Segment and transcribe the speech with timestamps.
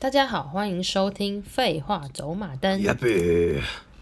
[0.00, 2.80] 大家好，欢迎收听《废话走马灯》。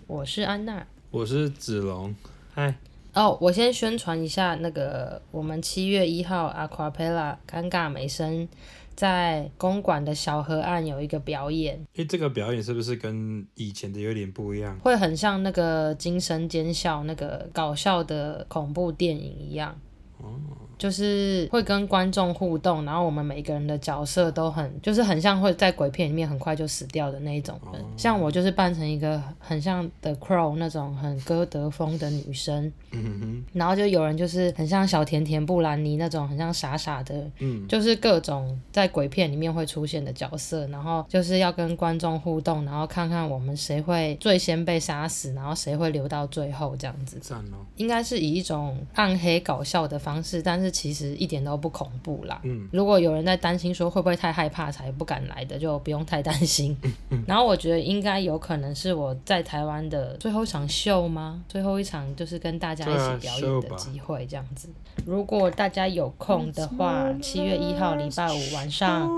[0.06, 2.14] 我是安娜，我是子龙。
[2.52, 2.76] 嗨，
[3.14, 8.46] 哦，我先宣传一下那个，我们七月一号 Aquapella 尴尬美声
[8.94, 11.82] 在公馆的小河岸有一个表演。
[11.94, 14.78] 诶，这个表演是不是跟以前的有点不一样？
[14.80, 19.74] 会很像那个《惊声尖笑》那个搞笑的恐怖电影一样。
[20.18, 20.38] 哦。
[20.78, 27.80] 就是会跟观众互动，然后我们每个人的角色都很，就是很像会在鬼片里面很快就死掉的那一种人。
[27.80, 27.90] Oh.
[27.96, 33.42] 像我就是扮成一个很像 The Crow 那种很歌德风的女生，mm hmm.
[33.54, 37.66] 然后就有人就是很像小甜甜布兰妮那种很像傻傻的，mm hmm.
[37.66, 47.18] 就是各种在鬼片里面会出现的角色，然后就是要跟观众互动，然后看看我们谁会最先被杀死，然后谁会留到最后这样子。
[47.20, 47.64] 赞哦！
[47.76, 50.65] 应该是以一种暗黑搞笑的方式，但是。
[50.70, 52.40] 其实一点都不恐怖啦。
[52.44, 56.76] 嗯，如果有人在担心说会不会太害怕才不敢来的，就不用太担心。
[57.26, 61.42] 然后我觉得应该有可能是我在台湾的最后一场秀吗？
[61.48, 64.68] 最后一场就是跟大家一起表演的机会这样子。
[65.04, 69.10] 如果大家有空的话，七月一号礼拜五晚上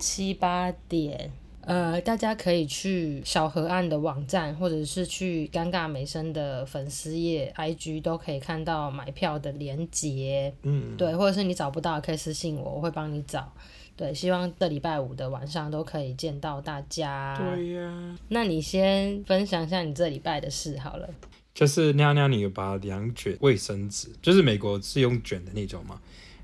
[0.00, 1.30] 七八点。
[1.62, 10.52] 呃，大家可以去小河岸的网站，或者是去尴尬美声的粉丝页 IG 都可以看到买票的链接。
[10.62, 13.52] 嗯，对，或者是你找不到，可以私信我，我会帮你找。
[13.94, 17.36] 对，希望这礼拜五的晚上都可以见到大家。
[17.38, 18.18] 对呀、啊。
[18.28, 21.08] 那你先分享一下你这礼拜的事好了。
[21.54, 26.00] 就是尿尿，你有把两卷卫生纸，就是美国是用卷的那种吗？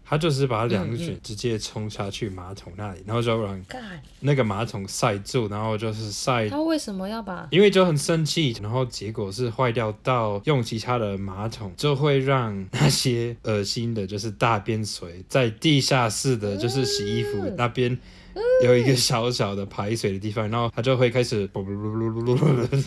[0.09, 3.63] 他就是把两卷直接冲下去马桶那里，嗯嗯、然后就让
[4.21, 6.49] 那个马桶塞住，然后就是塞。
[6.49, 7.47] 他为什么要把？
[7.51, 17.99] 因为就很生气，然后结果是坏掉到用其他的马桶，就会让那些恶心的，就是大便水在地下室的，就是洗衣服那边
[18.65, 22.83] 有一个小小的排水的地方，然后他就会开始噜噜噜噜噜噜噜。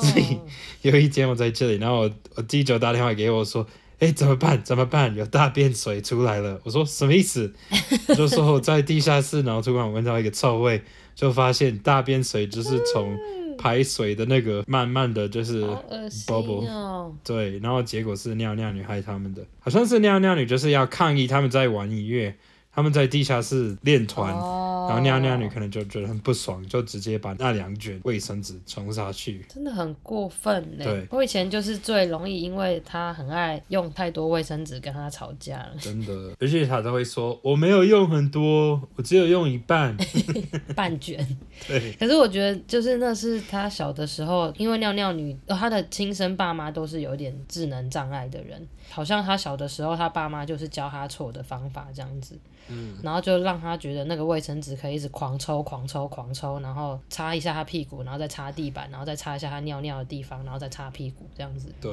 [0.00, 0.40] 所以
[0.82, 3.64] 有一天我在这里，然后我我弟就打电话给我说。
[4.00, 4.62] 哎，怎么办？
[4.64, 5.14] 怎么办？
[5.14, 6.58] 有大便水出来了！
[6.64, 7.52] 我说什么意思？
[8.16, 10.82] 就说我在地下室，然后突然闻到一个臭味，
[11.14, 13.14] 就发现大便水就是从
[13.58, 15.62] 排水的那个慢慢的就是
[16.26, 22.34] bubble，哦，对，然后结果是尿尿女害他们的，好像是尿尿女就是要抗议他们在玩音乐，
[22.72, 24.34] 他们在地下室练团。
[24.34, 30.84] 哦然后尿尿女可能就觉得很不爽，就直接把那两卷卫生纸冲下去，真的很过分呢。
[30.84, 35.70] 对，我以前就是最容易，因为他很爱用太多卫生纸跟他吵架了。
[35.78, 39.96] 真的，而且他都会说我没有用很多，我只有用一半，
[40.74, 41.24] 半卷。
[41.68, 41.92] 对。
[41.92, 52.38] 可是我觉得，就是那是他小的时候，因为尿尿女，哦，他的亲生爸妈都是有点智能障碍的人，好像他小的时候，他爸妈就是教他错的方法这样子。
[52.68, 61.72] 嗯，然后就让他觉得那个卫生纸可以一直狂抽、狂抽、狂抽，然后擦一下他屁股，然后再擦地板，然后再擦一下他尿尿的地方，然后再擦屁股，这样子。
[61.80, 61.90] 对，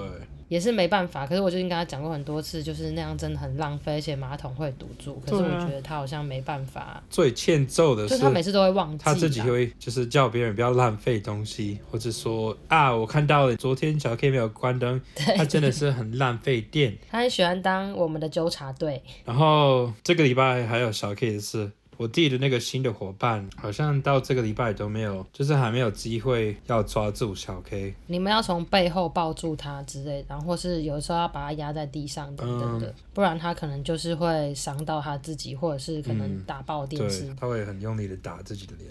[0.48, 1.26] 也是没办法。
[1.26, 5.22] 可是我最近跟他讲过很多次，就是那样真的很浪费，而且马桶会堵住。
[5.26, 7.02] 可是我觉得他好像没办法。
[7.10, 16.98] 最欠揍的是，就是他每次都会忘记，他自己会就是叫别人不要浪费东西，或者说啊，我看到了昨天小 K 没有关灯， 对他真的是很浪费电。
[17.10, 19.02] 他很喜欢当我们的纠察队。
[19.24, 20.58] 然后这个礼拜。
[20.68, 27.94] 还有小 K 的事，我弟的那个新的伙伴，好像到这个礼拜都没有，就是还没有机会要抓住小 K。
[28.06, 37.26] 你们要从背后抱住他之类，然后或是有时候要把他压在地上等等的，嗯、不然他可能就是会伤到他自己，或者是可能打爆电视。
[37.26, 38.90] 嗯、他会很用力的打自己的脸。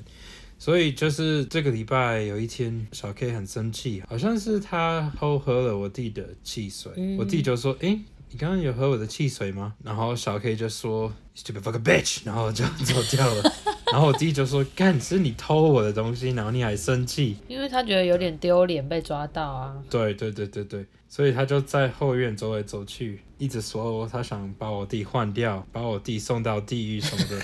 [0.58, 8.00] 所以就是这个礼拜有一天，小 K 很生气，好像是他偷喝了我弟的汽水，嗯、我弟就说：“诶。”
[8.30, 9.74] 你刚刚有喝我的汽水吗？
[9.82, 13.52] 然后小 K 就说 Stupid fucking bitch， 然后就走掉了。
[13.92, 17.36] 然后我弟就说：干，是你偷我的东西，然后你还生气？
[17.48, 19.76] 因为他觉得有点丢脸被抓到啊。
[19.88, 27.42] 对对对对对，所以他就在后院走来走去，一直说他想把我弟换掉，把我弟送到地狱什么的，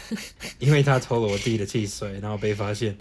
[0.59, 2.99] 因为他偷了我弟的汽水，然后被发现。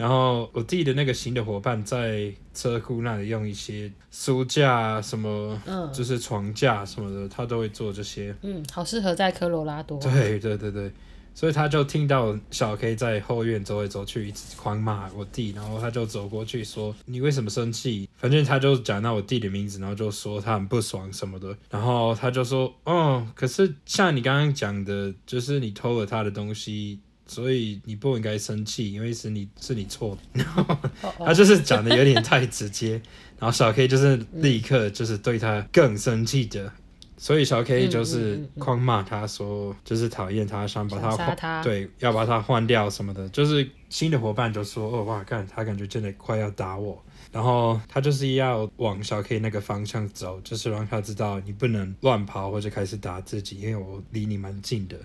[0.00, 8.34] 然后我弟的那个新的伙伴在车库那里用一些书架什么，嗯，就是床架什么的，他都会做这些。
[8.40, 10.00] 嗯，好适合在科罗拉多。
[10.00, 10.90] 对 对对对，
[11.34, 21.54] 所以他就听到小 K 在后院走来走去，一直狂骂我弟，然后他就走过去说：“你为什么生气？”反正他就讲到我弟的名字，然后就说他很不爽什么的。
[21.68, 27.00] 然后他就说：“哦，可是像你刚刚讲的，就是你偷了他的东西。”
[27.30, 30.18] 所以你不应该生气，因为是你是你错。
[30.32, 30.76] 然后
[31.24, 33.00] 他就是讲的有点太直接，
[33.38, 36.72] 然后小 K 就是立刻就是对他更生气的
[37.16, 43.28] 所以小 K 就是狂骂他说，就是讨厌他，想把他换，对，要把他换掉什么的。
[43.28, 47.00] 就是新的伙伴就说，哦哇，看他感觉真的快要打我，
[47.30, 54.96] 然后他就是要往小 K 那个方向走，就是让他知道你不能乱跑或者开始打自己，因为我离你蛮近的。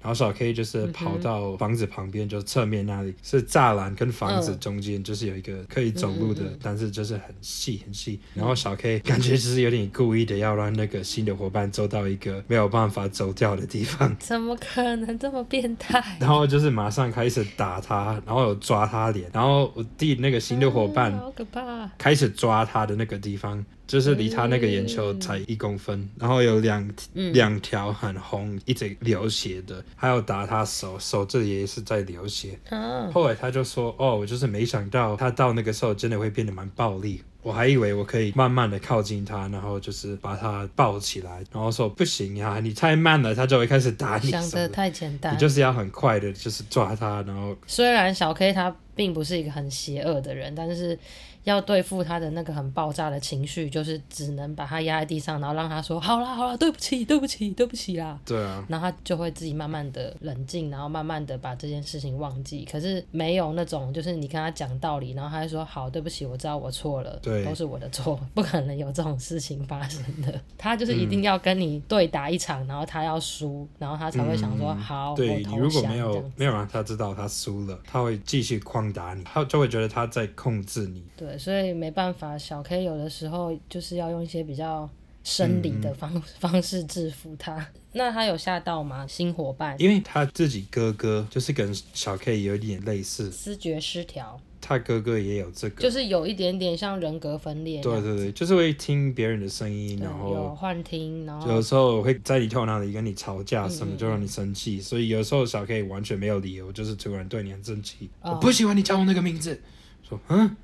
[0.00, 8.20] 然后小 K 就是跑到房子旁边，就侧面那里是栅栏跟房子中间，就是有一个可以走路的，但是就是很细很细。
[8.34, 14.14] 然后小 K 感觉就是有点故意的要让那个新的伙伴走到一个没有办法走掉的地方。
[14.20, 16.02] 怎么可能这么变态？
[16.20, 19.28] 然后就是马上开始打他，然后有抓他脸。
[19.32, 23.64] 然后我弟那个新的伙伴好可怕，开始抓他的那个地方。
[23.88, 26.88] 就是离他那个眼球才一公分，嗯、然后有两
[27.32, 32.58] 两条很红，一直流血的，还有打他手，手这里也是在流血。
[32.68, 37.22] 啊、后来他就说：“哦，我就是没想到他到那个时候真的会变得蛮暴力。
[37.40, 44.30] 我还以为我可以慢慢的靠近他，然后就是把他抱起来，然后说不行呀，你太慢了，他就会开始打你。
[44.30, 50.98] 想得太简单，你就是要很快的，就是抓他，然后虽然小 K 他并不是一个很邪恶的人，但是。
[51.44, 58.18] 要对付他的那个很爆炸的情绪，就是只能把他压在地上，然后让他说好啦好啦，对不起对不起对不起啦。
[58.24, 58.64] 对啊。
[58.68, 62.64] 然后他就会自己慢慢的冷静，然后慢慢的把这件事情忘记。
[62.70, 70.40] 可是没有那种，就是你跟他讲道理，然后他就说好对不起，我知道我错了，对，都是我的错，不可能有这种事情发生的。
[70.56, 81.02] 他就是一定要跟你对打一场，然后他要输，然后他才会想说、嗯、好，对，你如果没有没有让他知道他输了，他会继续狂打你，他就会觉得他在控制你。
[81.16, 82.38] 对，所以没办法。
[82.38, 84.88] 小 K 有的时候就是要用一些比较
[85.24, 87.66] 生理的方、嗯、 方式制服他。
[87.92, 89.04] 那他有吓到吗？
[89.06, 89.74] 新伙伴？
[89.80, 94.40] 因为他自己哥哥就是跟小 K 有点类似，思觉失调。
[94.60, 97.80] 他哥哥也有这个，就是有一点点像人格分裂。
[97.80, 104.76] 对对对，就是会听别人的声音，然后有幻听，然后有时候会在你头脑里跟你吵架什么，就让你生气。
[104.76, 108.10] 嗯、所以有时候小 K 完全没有理由，就是突然对你很生气。
[108.20, 109.58] 哦、我不喜欢你叫我那个名字，
[110.06, 110.56] 说嗯。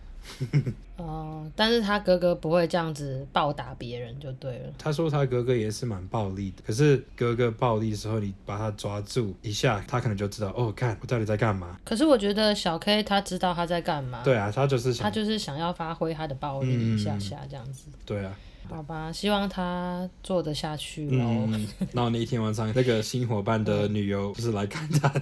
[0.96, 4.72] 哦、呃，但是他哥哥不会这样子暴打别人就对了。
[4.78, 11.78] 他说他哥哥也是蛮暴力的，可是哥哥暴力的时候，你把他抓住一下，他可能就知道哦，看我到底在干嘛。
[11.84, 14.22] 可是我觉得小 K 他知道他在干嘛。
[14.22, 17.84] 对啊，他就是想他就是想要发挥他的暴力一下下这样子。
[17.88, 18.34] 嗯、对啊。
[18.68, 21.24] 好吧，希望他做得下去喽。
[21.48, 25.12] 嗯，然后那一天晚上，那个新伙伴的女友就是来看他，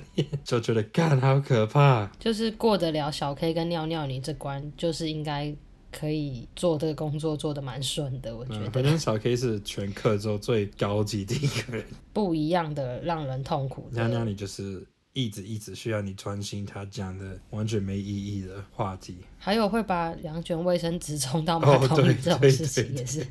[0.44, 2.06] 就觉得干好可怕。
[2.18, 5.54] 就是过得了小 K 跟尿尿你这关，就是应该
[5.90, 8.70] 可以做这个工作做得蛮顺的，我觉得。
[8.70, 13.88] 反正小 K 是全课州最高级的一个人，不一样的让人痛苦。
[13.92, 14.86] 尿尿你就是。
[15.14, 19.18] 一直一直需要你专心，他讲的完全没意义的话题。
[19.38, 23.20] 还有会把两卷卫生纸冲到马桶里 这种事情也是。
[23.20, 23.28] Oh,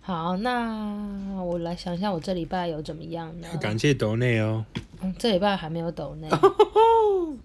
[0.00, 3.48] 好，那我来想一下，我这礼拜有怎么样呢？
[3.60, 4.64] 感谢抖内哦。
[5.02, 6.28] 嗯，这礼拜还没有抖内。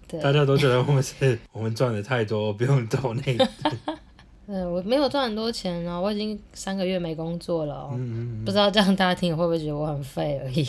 [0.08, 3.36] 对大家都觉得我们是我们赚的太多，不用抖内。
[4.48, 10.64] 嗯，我没有赚很多钱哦，我已经三个月没工作了哦，嗯嗯嗯，不知道这样大家听会不会觉得我很废而已。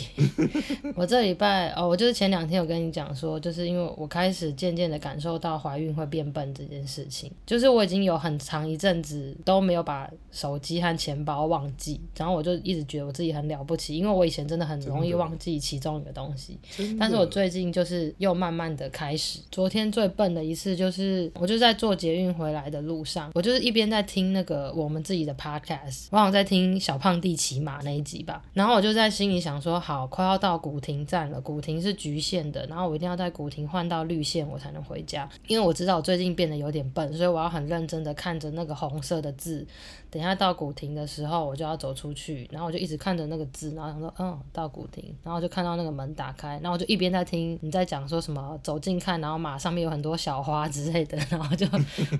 [0.96, 16.58] 我这礼拜哦，我就是前两天有跟你讲说，就是因为我开始渐渐的感受到怀孕会变笨这件事情，就是我已经有很长一阵子都没有把手机和钱包忘记，然后我就一直觉得我自己很了不起，因为我以前真的很容易忘记其中一个东西，
[16.98, 23.67] 但是我最近就是又慢慢的开始，昨天最笨的一次就是我就在坐捷运回来的路上，我就是。
[23.68, 39.66] 一边在听那个我们自己的 podcast，我好像在听小胖弟骑马那一集吧，然后我就在心里想说，好，快要到古亭站了，古亭是局限的，然后我一定要在古亭换到绿线，我才能回家，因为我知道我最近变得有点笨，所以我要很认真的看着那个红色的字。
[40.10, 51.66] 等一下到古亭的时候，我就要走出去，然后我就一直看着那个字，然后想说，嗯，到古亭，然后就看到那个门打开，然后我就一边在听你在讲说什么，走近看，然后马上面有很多小花之类的，然后就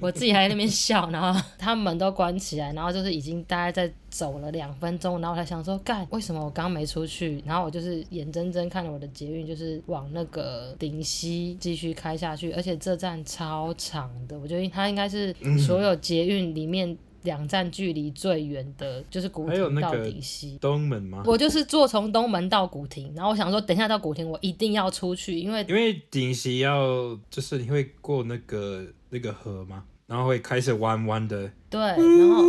[0.01, 7.43] 我自己还在那边笑，然后他们门都关起来，然后就是已经大概在走了两分钟，然后我才想说，干，为什么我刚没出去？
[7.47, 16.97] 然后我就是眼睁睁看着我的捷运就是往那个顶溪继续开下去，而且这站超长的，我觉得它应该是所有捷运里面。
[17.23, 20.59] 两站距离最远的就是古亭到顶西。
[20.61, 21.23] 东门吗？
[21.27, 31.51] 我就是坐从东门到古亭，然后我想说，等一下到古亭，我一定要出去，因为因为顶溪要就是你会过那个那个河嘛，然后会开始弯弯的。
[31.69, 32.43] 对，然后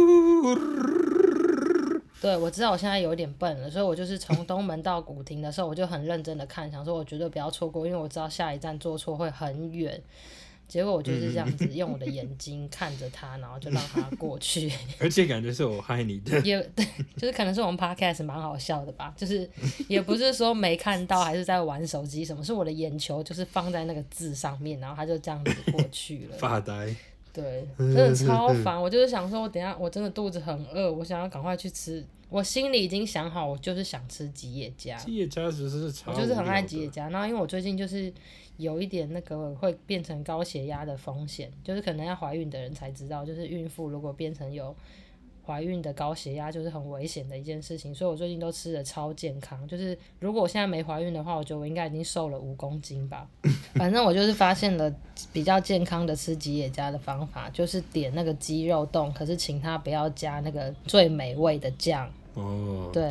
[2.21, 10.01] 对，我知道我现在有点笨了，所以我就是从东门到古亭的时候，我就很认真的看，想说我绝对不要错过，因为我知道下一站坐错会很远。
[10.69, 14.71] 结果我就是这样子用我的眼睛看着他，然后就让他过去。
[15.01, 16.39] 而且感觉是我害你的。
[16.41, 16.85] 也对，
[17.17, 19.49] 就是可能是我们 podcast 蛮好笑的吧，就是
[19.89, 26.37] 也不是说没看到，还是在玩手机什么，是我的眼球就是放在那个字上面，然后他就这样子过去了。
[26.39, 26.95] 发呆。
[27.31, 28.81] 对，真的超烦。
[28.81, 32.05] 我就是想说，我等下我真的肚子很饿，我想要赶快去吃。
[32.27, 34.95] 我心里已经想好，我就是想吃吉野家。
[34.97, 36.11] 吉野家其实是超。
[36.11, 37.09] 我就是很爱吉野家。
[37.09, 38.11] 然后因为我最近就是
[38.59, 44.75] 有一点那个会变成高血压的风险，就是可能要怀孕的人才知道，就是孕妇如果变成有。
[45.45, 49.67] 怀孕的高血压就是很危险的一件事情，所以我最近都吃的超健康。
[49.67, 53.27] 就是如果我现在没怀孕的话，我觉得我应该已经瘦了五公斤吧。
[53.73, 54.93] 反正我就是发现了
[55.33, 62.07] 比较健康的吃吉野家的方法，就是点那个鸡肉冻，可是请他不要加那个最美味的酱。
[62.35, 63.09] 哦，对，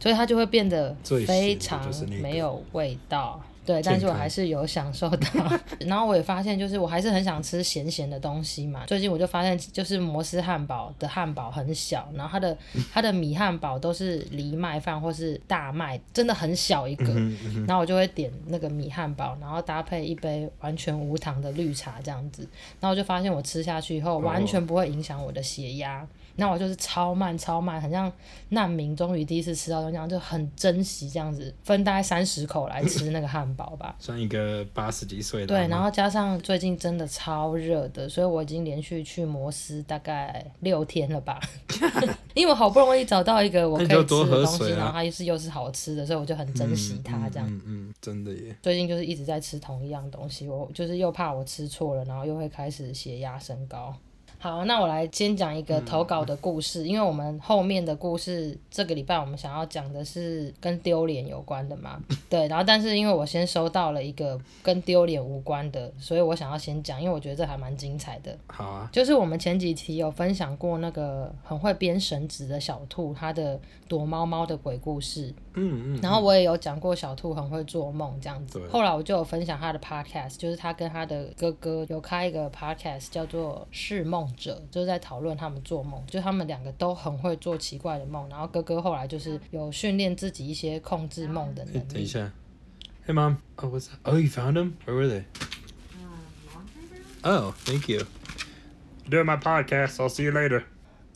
[0.00, 0.92] 所以它就会变得
[1.24, 1.88] 非常
[2.20, 3.40] 没有味道。
[3.68, 5.28] 对，但是我还是有享受到。
[5.86, 8.86] 然后我也发现，就是我还是很想吃咸咸的东西嘛。
[8.86, 12.56] 最近我就发现，就是摩斯汉堡的汉堡很小，然后它的
[12.90, 17.12] 它的米汉堡都是藜麦饭或是大麦，真的很小一个。
[17.66, 22.48] 然后我就会点那个米汉堡，然后搭配一杯完全无糖的绿茶这样子。
[22.80, 26.08] 然后我就发现，我吃下去以后完全不会影响我的血压。
[26.40, 28.10] 那我就是超慢超慢，很像
[28.50, 33.96] 难民，终于第一次吃到这样，就很珍惜这样子，分大概三十口来吃那个汉堡吧。
[33.98, 35.46] 算一个八十几岁的。
[35.48, 41.40] 对，然后加上最近真的超热的，所以我已经连续去摩斯大概六天了吧。
[42.34, 47.48] 因为我好不容易找到一个我可以吃的东西，啊、然后它又是又是好吃的，所以我就很珍惜它这样。
[47.48, 48.56] 嗯嗯，嗯，真的耶。
[48.62, 53.92] 最近就是一直在吃同一样东西，我就是又怕我吃错了，然后又会开始血压升高。
[54.38, 68.36] 好，那我来先讲一个投稿的故事，嗯、因为我们后面的故事这个礼拜我们想要讲的是跟丢脸有关的嘛， 对，然后但是因为我先收到了一个跟丢脸无关的，所以我想要先讲，因为我觉得这还蛮精彩的。
[68.46, 75.34] 好啊，就是我们前几期有分享过那个很会编绳子的小兔，它的躲猫猫的鬼故事。
[75.54, 78.62] 嗯嗯，然后我也有讲过小兔很会做梦这样子。
[78.70, 88.28] 后来我就有分享他的 podcast，就是他跟他的哥哥有开一个 podcast，叫做《释梦者》，就是在讨论他们做梦，就他们两个都很会做奇怪的梦。
[88.28, 91.78] 然后哥哥后来就是有训练自己一些控制梦的能力。
[91.92, 92.30] 等一下
[93.06, 93.98] ，Hey mom, oh what's that?
[94.02, 94.72] Oh you found them?
[94.86, 95.24] Where were they?
[97.22, 98.06] Oh, thank you.
[99.10, 99.96] Doing my podcast.
[99.96, 100.64] I'll see you later.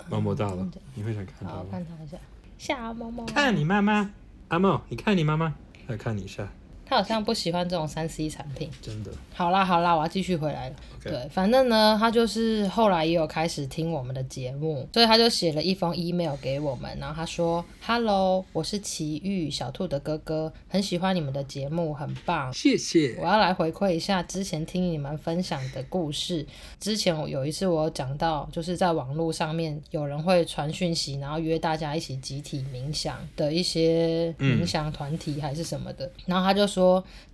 [0.09, 1.57] 猫猫到了，你会想看他吗？
[1.57, 2.17] 好，看他一下。
[2.59, 3.25] 小猫猫。
[3.27, 4.11] 看你妈妈。
[4.49, 5.55] 阿茂，你看你妈妈，
[5.87, 6.53] 来看你一下。
[6.93, 8.71] 他好像不喜欢这种三 C 产品。
[8.83, 9.11] 真的。
[9.33, 10.77] 好啦好啦，我要继续回来了。
[11.03, 23.17] 对，反正呢，他就是后来也有开始听我们的节目，所以他就写了一封 email 给我们，然后他说：“Hello，我是奇遇小兔的哥哥，很喜欢你们的节目，很棒，谢谢。
[23.19, 26.47] 我要来回馈一下之前听你们分享的故事。
[26.79, 36.82] 之前我有一次我有讲到，就是在网络上面有人会传讯息，然后约大家一起集体冥想的一些冥想团体还是什么的，嗯、然后他就说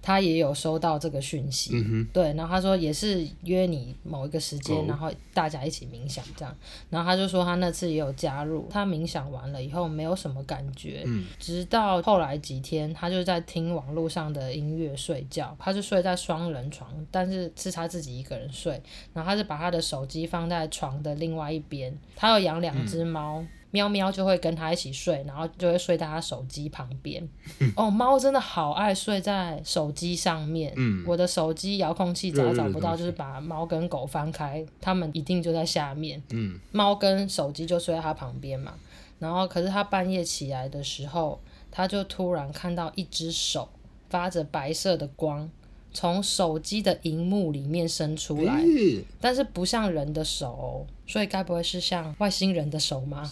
[0.03, 3.69] 他也有收到这个讯息，嗯，对，然后他说也是约。
[3.69, 6.57] 你某一个时间，然后大家一起冥想这样，
[6.89, 18.81] 然后他就说他那次也有加入，他冥想完了以后没有什么感觉，嗯，直到后来几天，他就在听网络上的音乐睡觉，他是睡在双人床，但是是他自己一个人睡，
[19.13, 23.43] 然后他是把他的手机放在床的另外一边，他有养两只猫。
[23.43, 27.27] 嗯喵喵就会跟他一起睡，然后就会睡在他手机旁边。
[27.77, 30.73] 哦，猫真的好爱睡在手机上面。
[30.77, 36.23] 嗯，我的手机遥控器找找不到，就是把猫跟狗翻开，它们一定就在下面。
[36.31, 38.73] 嗯，猫跟手机就睡在它旁边嘛。
[39.19, 43.69] 然后，可是它半夜起来的时候，它就突然看到一只手
[44.09, 45.51] 发着白色的光。
[45.93, 48.63] 从手机的荧幕里面伸出来，
[49.21, 53.31] 但是不像人的手，所以该不会是像外星人的手吗？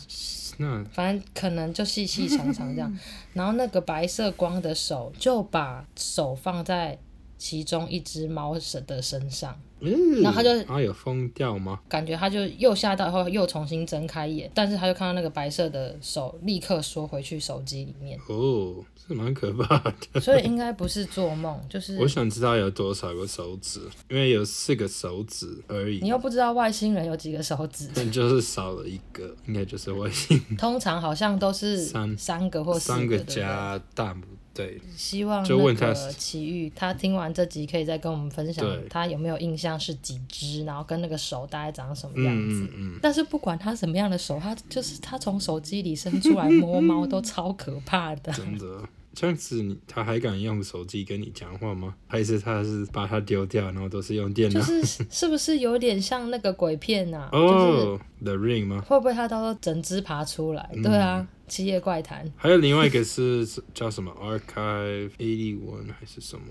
[0.92, 2.98] 反正可能就细细长长这样。
[3.34, 6.98] 然后那个白色光的手就把手放在
[7.38, 9.58] 其中一只猫的身上。
[9.78, 11.78] 嗯，然后他就啊有疯掉吗？
[11.86, 18.18] 感觉他就又吓到，后又重新睁开眼，但是他就看到那个白色的手立刻缩回去手机里面。
[18.26, 18.76] 哦，
[19.06, 19.78] 是蛮可怕
[20.12, 20.18] 的。
[20.18, 26.00] 所以应该不是做梦，就是 我想知道有多少个手指，因为有四个手指而已。
[26.00, 30.40] 你又不知道外星人有几个手指， 但就是少了一个，应该就是外星。
[30.56, 34.22] 通常好像都是三三个或四个，三个加大拇。
[34.56, 39.78] 对，希望那个奇遇他听完这集可以再跟我们分享，他有没有印象？
[39.78, 42.62] 是几只，然后跟那个手大概长什么样子。
[42.62, 48.32] 嗯嗯嗯、但是不管他什么样的手，他就是他从手机里伸出来摸猫 都超可怕的。
[48.32, 48.82] 真的。
[49.16, 51.94] 这样子你他还敢用手机跟你讲话吗？
[52.06, 54.60] 还是他是把它丢掉，然后都是用电脑？
[54.60, 57.30] 就是是不是有点像那个鬼片啊？
[57.32, 58.82] 哦、oh,，The Ring 吗？
[58.86, 60.68] 会不会他到时候整只爬出来？
[60.74, 62.30] 嗯、对啊，七夜怪谈。
[62.36, 66.44] 还有另外一个是叫什么 Archive Eighty One 还是什么？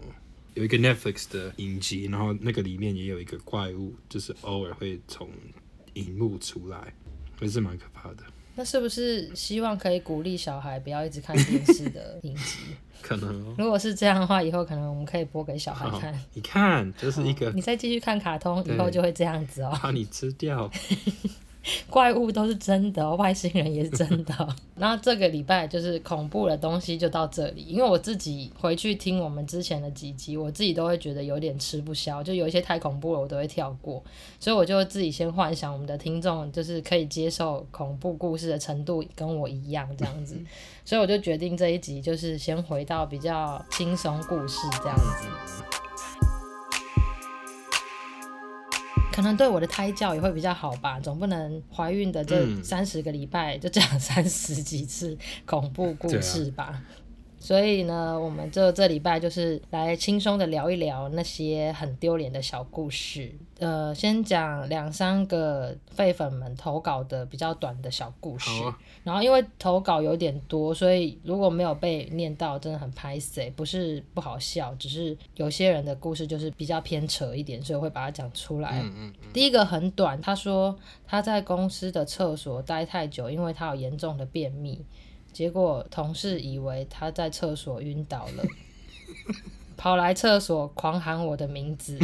[0.56, 5.30] 有一个 Netflix 的影集，然后那个里面也有一个怪物，就是偶尔会从
[5.94, 6.96] 荧幕出来，
[7.40, 8.24] 还是蛮可怕的。
[8.56, 12.60] 那是不是希望可以鼓励小孩不要一直看电视的影集？
[13.02, 13.56] 可能、哦。
[13.58, 16.20] 如果是这样的话，以后可能我们可以播给小孩看。
[16.34, 17.52] 你看，就是一个。
[17.52, 19.78] 你再继续看卡通，以后就会这样子哦。
[19.84, 20.72] 把你吃掉。
[21.90, 24.56] 怪物都是真的，外星人也是真的。
[24.76, 34.04] 然后这个礼拜就是恐怖的东西就到这里，因为我自己回去听我们之前的几集，我自己都会觉得有点吃不消，就有一些太恐怖了，我都会跳过。
[34.40, 40.38] 所以我就自己先幻想我们的听众就是可以接受恐怖故事的程度跟我一样这样子，
[40.84, 45.85] 所以我就决定这一集就是先回到比较轻松故事这样子。
[49.16, 56.82] 可能对我的胎教也会比较好吧，总不能怀孕的这三十个礼拜就讲三十几次恐怖故事吧。
[57.46, 63.32] 所以呢，我们这这礼拜就是来轻松的聊一聊那些很丢脸的小故事。
[63.60, 68.50] 呃，先讲两三个废粉们投稿的比较短的小故事。
[68.64, 78.82] 啊、然后因为投稿有点多，所以如果没有被念到，真的很拍谢，不是不好笑，只是有些人的故事就是比较偏扯一点，所以我会把它讲出来。
[78.82, 79.30] 嗯嗯嗯。
[79.32, 80.76] 第一个很短，他说
[81.06, 84.84] 他在公司的厕所待太久，因为他有严重的便秘。
[85.36, 88.44] 结果同事以为他在厕所晕倒了，
[89.76, 92.00] 跑来厕所狂喊我的名字，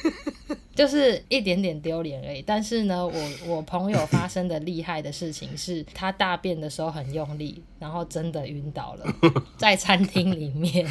[0.74, 2.40] 就是一点点丢脸而已。
[2.40, 3.12] 但是呢，我
[3.46, 9.04] 我朋友发生的厉害的事情是，他大便的时候很用力，然后真的晕倒了，
[9.58, 10.90] 在餐厅里面，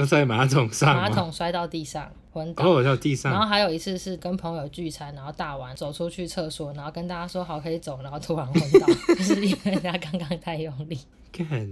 [0.00, 2.10] 就在马桶上，马桶摔到地上。
[2.32, 2.64] 昏倒，
[3.30, 8.86] 然后还有一次是跟朋友聚餐，然后大玩走出去厕所，然后跟大家说好可以走，然后突然昏倒，
[9.16, 10.98] 就是因为他刚刚太用力。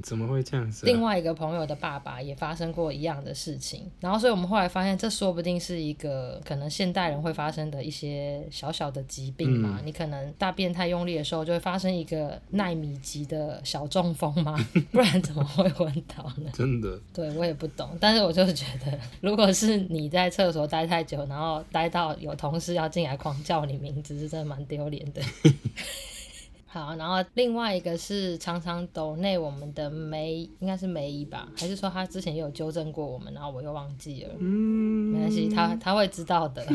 [0.03, 0.87] 怎么会这样子啊？
[0.87, 9.79] 另外一个朋友的爸爸也发生过一样的事情，然后所以我们后来发现，这说不定是一个可能现代人会发生的一些小小的疾病嘛。
[9.81, 9.87] 嗯。
[9.87, 14.57] 你可能大便太用力的时候，就会发生一个纳米级的小中风嘛，
[14.91, 16.51] 不然怎么会昏倒呢？
[16.55, 16.99] 真的？
[17.13, 25.23] 对，我也不懂，但是我就是觉得，如果是你在厕所待太久，然后待到有同事要进来狂叫你名字，是真的蛮丢脸的。
[26.75, 31.49] 好，然后另外一个是常常抖内我们的梅，应该是梅姨吧？
[31.57, 34.35] 还是说他之前也有纠正过我们，然后我又忘记了？
[34.41, 36.67] 嗯，没关系，他他 会知道的。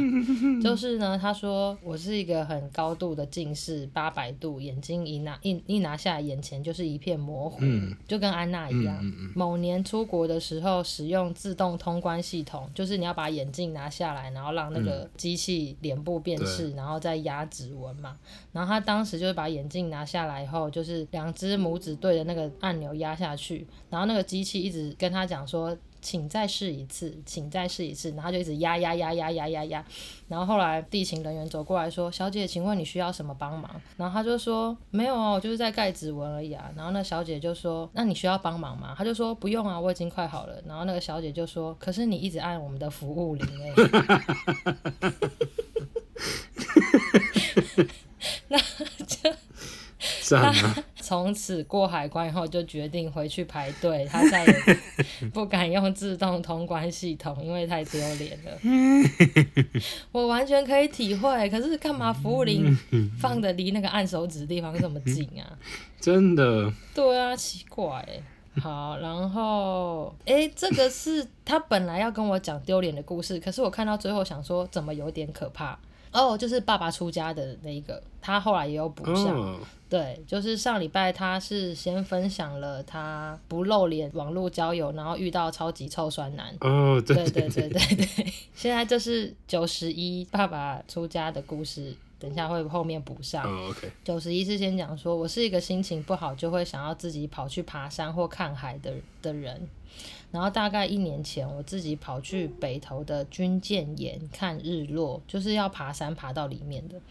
[0.64, 9.04] 就是呢，他说我是一个很高度的近视，八百度，眼睛一拿一一拿下来，眼前就是一片模糊，嗯、就跟安娜一样。
[9.36, 18.16] 某年出国的时候，使用自动通关系统，就是你要把眼镜拿下来，然后让那个机器脸部辨识、嗯，然后再压指纹嘛。
[18.54, 19.89] 然后他当时就是把眼镜。
[19.90, 29.86] 拿下来以后，就是两只拇指对着那个按钮压下去，然后那个机器一直跟他讲说：“请再试一次，请再试一次。”然后就一直压压压压压压压。
[30.28, 43.74] 然后后来地勤人员走过来说：“小姐，请问你需要什么帮忙？”然后他就说：“没有哦，我就是在盖指纹而已啊。”然后那小姐就说：“那你需要帮忙吗？”他就说：“不用啊，我已经快好了。”然后那个小姐就说：“可是你一直按我们的服务铃哎。”
[48.48, 49.34] 那就。
[50.36, 50.54] 他
[51.00, 54.54] 从此过海关以后就决定回去排队，他再也
[55.34, 58.52] 不敢用自动通关系统，因为太丢脸了。
[60.12, 62.78] 我完全可以体会，可是干嘛服务铃
[63.20, 65.58] 放的离那个按手指的地方这么近啊？
[66.00, 66.72] 真的？
[66.94, 68.06] 对啊，奇怪。
[68.60, 75.78] 好，然后哎，这个是他本来要跟我讲丢脸的故事，可是我看到最后想说，怎么有点可怕？
[76.12, 79.36] 哦，就是爸爸出家的那一个，他后来也有补上。
[79.36, 79.60] Oh.
[79.90, 86.56] 对，就是上礼拜他是先分享了他不露脸网络交友，然后遇到超级臭酸男。
[86.62, 91.96] 哦、oh，对对对对对，现在就是九十一爸爸出家的故事。
[92.20, 93.44] 等一下会后面补上。
[93.44, 93.76] Oh。
[94.04, 99.68] 九十一是先讲说，我是一个心情不好就会想要自己跑去爬山或看海的的人。
[100.32, 107.02] 然后大概一年前，我自己跑去北投的军舰岩看日落，就是要爬山爬到里面的。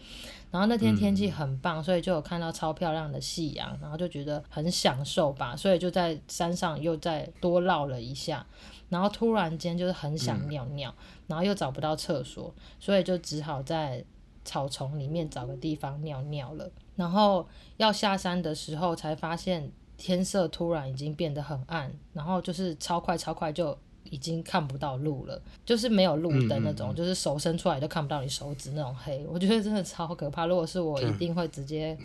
[0.51, 8.45] 然后那天天气很棒，所以就有看到超漂亮的夕阳，然后就觉得很享受吧，所以就在山上又再多绕了一下。
[8.87, 10.95] 然后突然间就是很想尿尿，
[11.27, 14.03] 然后又找不到厕所，所以就只好在
[14.45, 16.71] 草丛里面找个地方尿尿了。
[16.95, 17.45] 然后
[17.77, 19.69] 要下山的时候才发现。
[19.99, 30.47] 天色突然已经变得很暗，然后就是超快超快就已经看不到路了，就是没有路灯那种，嗯嗯嗯，就是手伸出来都看不到你手指那种黑，我觉得真的超可怕。
[30.47, 31.95] 如果是我，一定会直接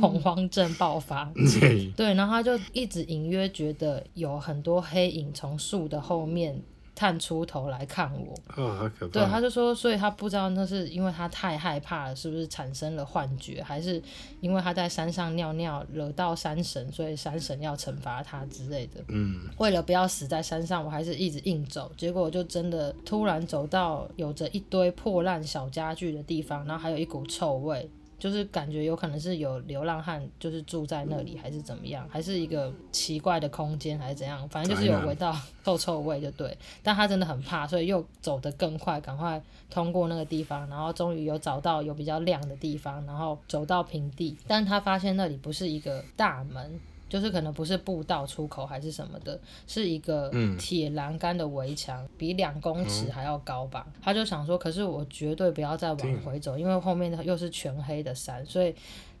[0.00, 1.30] 恐慌症爆发。
[1.96, 6.60] 对，然后他就一直隐约觉得有很多黑影从树的后面。
[6.94, 9.12] 探出头来看我，哦，好可怕！
[9.12, 14.00] 对，他就说，所以他不知道那是因为他太害怕了，是不是产生了幻觉，还是
[14.40, 19.02] 因为他在山上尿尿惹到山神，所以山神要惩罚他之类的。
[19.08, 27.90] 嗯，为了不要死在山上，我还是一直硬走，结果我就真的突然走到有着一堆破烂小家具的地方，然后还有一股臭味。
[28.22, 34.48] 就是感觉有可能是有流浪汉，就是住在那里，还是怎么样，还是一个奇怪的空间，还是怎样？
[34.48, 36.56] 反正就是有闻到臭臭味，就对。
[36.84, 44.38] 但他真的很怕，所以又走得更快，赶快通过那个地方，然后终于有找到有比较亮的地方，然后走到平地。
[44.46, 46.78] 但他发现那里不是一个大门。
[47.12, 53.86] 就是可能不是步道出口还是什么的，是一个铁栏杆的围墙，比两公尺还要高吧。
[54.00, 58.74] 他就想说，可是我绝对不要再往回走，因为后面又是全黑的山，所以。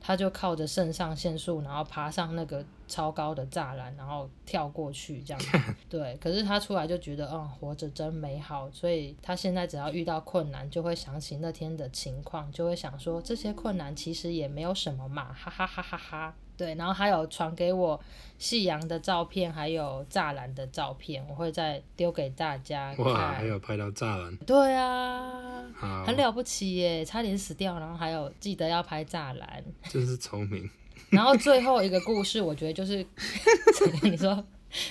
[0.04, 5.40] 他就靠着肾上腺素，然后爬上那个超高的栅栏，然后跳过去，这样。
[5.88, 8.68] 对，可是他出来就觉得，嗯，活着真美好。
[8.72, 16.34] 所以他现在只要遇到困难，就会想起那天的情况，就会想说，这些困难其实也没有什么嘛，哈哈哈哈哈。
[16.62, 18.00] 对，然后还有传给我
[18.38, 23.04] 夕阳的照片，还有栅栏的照片，我会再丢给大家看。
[23.04, 24.36] 哇，还有拍到栅栏。
[24.46, 25.72] 对啊，
[26.06, 29.64] 很了不起耶，差点死掉，然后还有记得要拍栅栏。
[29.90, 30.70] 真是聪明。
[31.10, 33.04] 然后最后一个故事，我觉得就是
[34.08, 34.44] 你说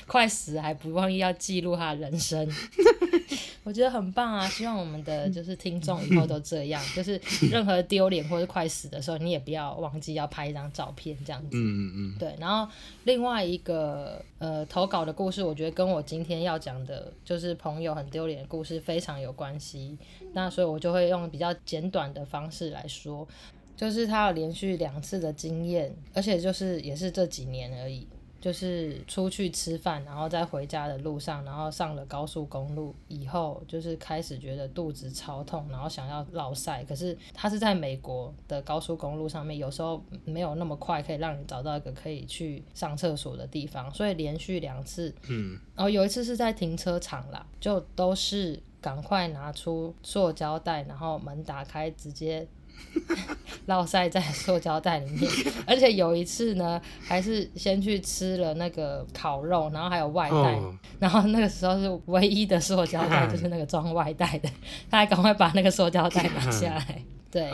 [0.06, 2.46] 快死还不忘要记录他的人生，
[3.64, 4.48] 我觉得很棒啊！
[4.48, 7.20] 希望我们的就是听众以后都这样， 就是
[7.52, 11.50] 任何丢脸或者快死的时候，你也不要忘记要拍一张照片这样子。
[11.54, 12.16] 嗯嗯嗯。
[12.18, 12.72] 对，然后
[13.04, 19.98] 另外一个呃投稿的故事，我觉得跟我今天要讲的，就是朋友很丢脸的故事非常有关系。
[20.34, 23.28] 那所以我就会用比较简短的方式来说。
[23.78, 28.08] 就是他有连续两次的经验，而且就是也是这几年而已。
[28.42, 36.84] 就是出去吃饭，然后在回家的路上，然后上了高速公路以后，就是开始觉得肚子超痛，然后想要落晒。
[36.84, 52.48] 可是他是在美国的高速公路上面，有时候没有那么快可以让你找到一个可以去上厕所的地方，所以连续两次，嗯，然后有一次是在停车场啦，就都是赶快拿出塑胶袋，然后门打开直接。
[53.68, 55.32] 落塞在塑胶袋里面，
[55.68, 64.50] 而且有一次呢，还是先去吃了那个烤肉，然后还有外带，哦、然后那个时候是唯一的塑胶袋，就是那个装外带的，
[64.90, 67.02] 他还赶快把那个塑胶袋拿下来。
[67.32, 67.50] 对，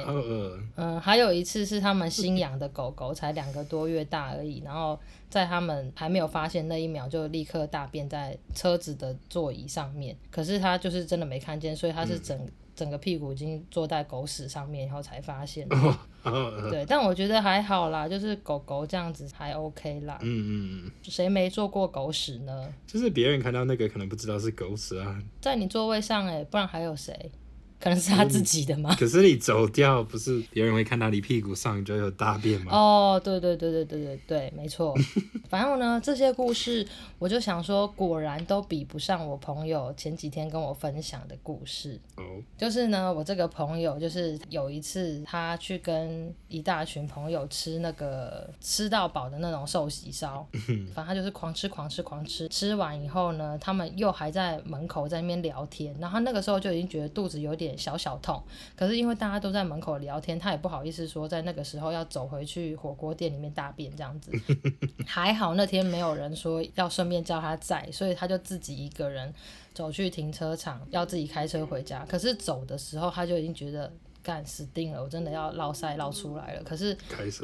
[0.75, 12.39] 嗯，还有一次是他们新养的狗狗，才两个多月大而已，然后在他们还没有发现那一秒，就立刻大便在车子的座椅上面，可是他就是真的没看见，所以他是整。
[12.77, 15.67] 嗯整个屁股已经坐在狗屎上面，然后才发现。
[16.69, 20.19] 对，但我觉得还好啦，就是狗狗这样子还 OK 啦。
[20.21, 20.91] 嗯嗯嗯。
[21.03, 22.71] 谁没坐过狗屎呢？
[22.85, 25.19] 就是别人看到那个可能不知道是狗屎啊。
[25.41, 27.31] 在你座位上哎，不然还有谁？
[27.79, 28.95] 可能是他自己的吗？
[28.99, 32.71] 可是你走掉，不是别人会看到你屁股上就有大便吗？
[32.71, 34.95] 哦，对对对对对对对，没错。
[35.47, 36.85] 反正呢，这些故事，
[37.19, 41.99] 我就想说，果然都比不上我朋友前几天跟我分享的故事。
[42.15, 42.23] 哦。
[42.57, 50.45] 就是呢，我这个朋友，就是有一次他去跟一大群朋友吃那个吃到饱的那种寿喜烧，
[50.93, 57.66] 反正他就是狂吃狂吃狂吃，吃完以后呢，他们又还在门口在那边聊天，然后那个时候就已经觉得肚子有点。
[57.75, 58.39] 小小痛，
[58.75, 64.31] 可是因为大家都在门口聊天，他也不好意思说在那个时候要走回去火锅店里面大便这样子。
[65.07, 69.33] 还好那天没有人说要顺便叫他在，所以他就自己一个人
[69.73, 72.05] 走去停车场，要自己开车回家。
[72.05, 76.63] 可是走的时候他就已经觉得干死定了，我真的要落赛落出来了。
[76.63, 76.95] 可是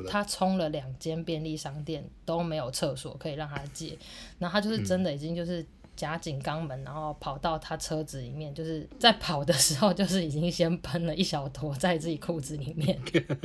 [0.08, 3.98] 他冲了两间便利商店都没有厕所可以让他借，
[4.38, 5.66] 然后他就是真的已经就是。
[5.96, 13.00] 夹紧肛门，然后跑到他车子里面，就是在跑的时候，就是已经先喷了一小坨在自己裤子里面，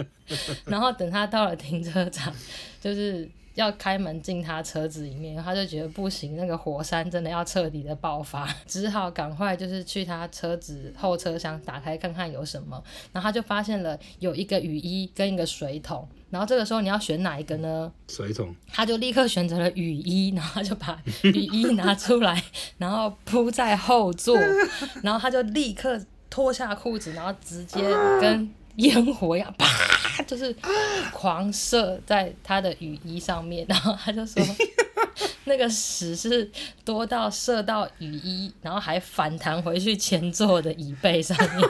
[0.66, 2.34] 然后等他到了停车场，
[2.80, 3.28] 就是。
[3.54, 12.80] 要开门进他车子里面，他就觉得不行，那个火山真的要彻底的爆发，只好赶快就是去他车子后车厢打开看看有什么，
[13.12, 17.90] 然后他就发现了有一个雨衣跟一个水桶，然后这个时候你要选哪一个呢？
[18.08, 18.54] 水桶。
[18.72, 22.42] 他就立刻选择了雨衣，然后他就把雨衣拿出来，
[22.78, 24.36] 然后铺在后座，
[25.02, 27.80] 然后他就立刻脱下裤子，然后直接
[28.20, 29.66] 跟烟火一样啪。
[30.26, 30.54] 就是
[31.12, 34.42] 狂射在他的雨衣上面，然后他就说，
[35.44, 36.50] 那个屎是
[36.84, 41.68] 多到射到雨衣，然后还反弹回去前座的椅背上面，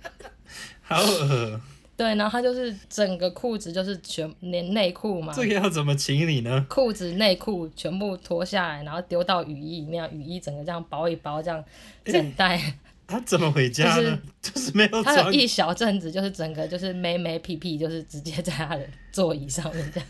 [0.82, 1.60] 好恶。
[2.00, 6.64] 对，然后他就是整个裤子就是全连内裤嘛，这个要怎么清理呢？
[6.66, 11.62] 裤子内裤全部脱下来，然后丢到雨衣里面，雨衣整个这样包一包，这样
[12.06, 12.58] 整袋。
[13.06, 14.18] 他怎么回家呢？
[14.40, 15.02] 就是、 就是没有。
[15.02, 20.08] 他有一小阵子，就是整个就是没没屁屁，就是直接在他的座椅上面这样。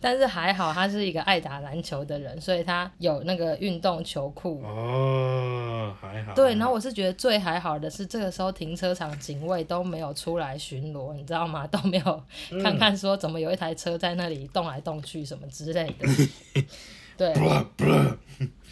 [0.00, 4.62] 但是还好，他是一个爱打篮球的人，所以他有那个运动球裤。
[4.62, 6.34] 哦，还好。
[6.34, 11.66] 对，然后我是觉得最还好的是，这个时候停车场警卫都没有出来巡逻，你知道吗？
[11.66, 12.22] 都没有
[12.62, 16.06] 看看说怎么有一台车在那里动来动去什么之类的。
[17.18, 17.34] 对。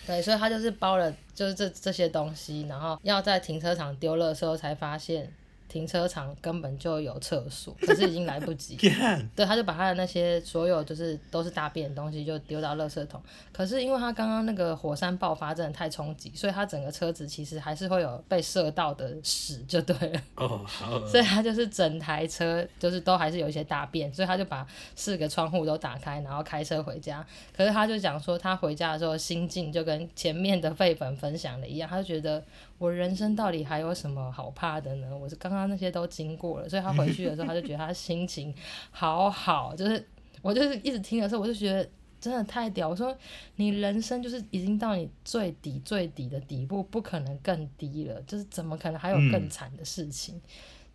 [0.07, 5.33] 对，所以他就是包了，就是这这些东西，然后要在停车场丢了之后才发现。
[5.77, 8.77] 停车场根本就有厕所， 可是已经来不及。
[9.37, 13.23] 对，他就把他的那些所有就是都是大便的东西就丢到垃圾桶。
[13.53, 20.23] 可是因为他刚刚那个火山爆发真的太冲击，所以他整个车子其实还是会有被射到的屎，就对了。
[20.37, 21.05] 哦，好。
[21.07, 27.23] 所以他就是整台车就是都还是有一些大便，所以他就把四个窗户都打开，然后开车回家。
[27.55, 32.43] 可是他就讲说，他回家的时候心境就跟前面的废粉分享的一样，他就觉得。
[32.79, 35.17] 我人生到底还有什么好怕的呢？
[35.17, 38.55] 我是刚刚那些都经过了，所以他回去的时候，他就觉得他心情
[38.91, 39.75] 好好。
[39.75, 40.07] 就是
[40.43, 41.89] 我就是一直听的时候，我就觉得
[42.21, 42.89] 真的太屌。
[42.89, 43.17] 我说
[43.57, 48.21] 你人生就是已经到你最底最底的底部，不可能更低了。
[48.23, 50.39] 就是怎么可能还有更惨的事情？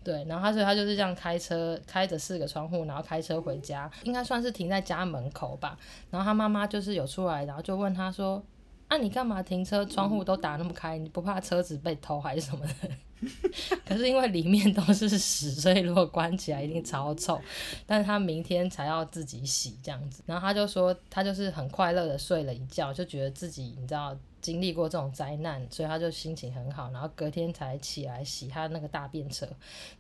[0.04, 5.78] 对，然后他所以他就是这样开车，开着四个窗户，然后开车回家，应该算是停在家门口吧。
[6.12, 8.44] 然后他妈妈就是有出来，然后就问他说。
[8.92, 9.86] 那、你干嘛停车？
[9.86, 12.90] 窗户都打那么开，你不怕车子被偷还是什么的？
[13.88, 17.40] 可是因为里面都是屎，所以如果关起来一定超臭。
[17.86, 29.48] 但是他明天才要自己洗这样子，然后他就说他就是很快乐的睡了一觉，就觉得自己你知道经历过这种灾难，所以他就心情很好，然后隔天才起来洗他那个大便车，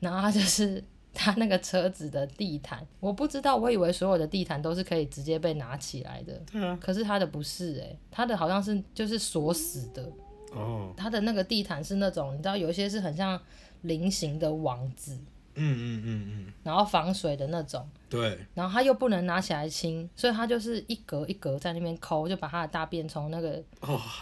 [0.01, 0.84] 然后他就是。
[1.13, 10.12] 他那个车子的地毯，我不知道，我以为所有的地毯都是可以直接被拿起来的，嗯、可是他的不是诶、欸，他的好像是就是锁死的，
[10.54, 13.39] 哦，他的那个地毯是那种，你知道有一些是很像
[13.82, 15.13] 菱形的网子，
[15.56, 17.88] 嗯嗯嗯嗯，然后防水的那种。
[18.12, 23.63] 对，然后他又不能拿起来清，所以他就是一格一格在那边抠，就把他的大便从那个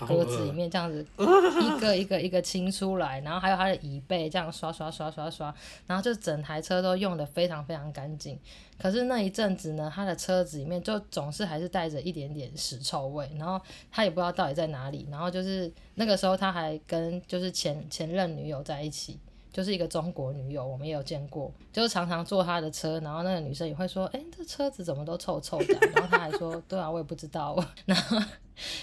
[0.08, 5.52] 格子里面这样子一个一个一个清出来，然后还有他的椅背这样刷刷刷刷刷，
[5.88, 8.40] 然后就整台车都用的非常非常干净。
[8.78, 13.60] 可是那一阵子呢，他的车子里面就总是还是带着一点点屎臭味，然后
[13.92, 15.08] 他也不知道到底在哪里。
[15.10, 19.20] 然后就是那个时候他还跟就是前前任女友在一起。
[19.52, 27.62] 就是一个中国女友，我们也有见过，就是常常坐他的车，然后那个女生也会说：“哎、这车子怎么都臭臭的、？”然后他还说：“对啊，我也不知道。
[27.86, 28.18] ”然后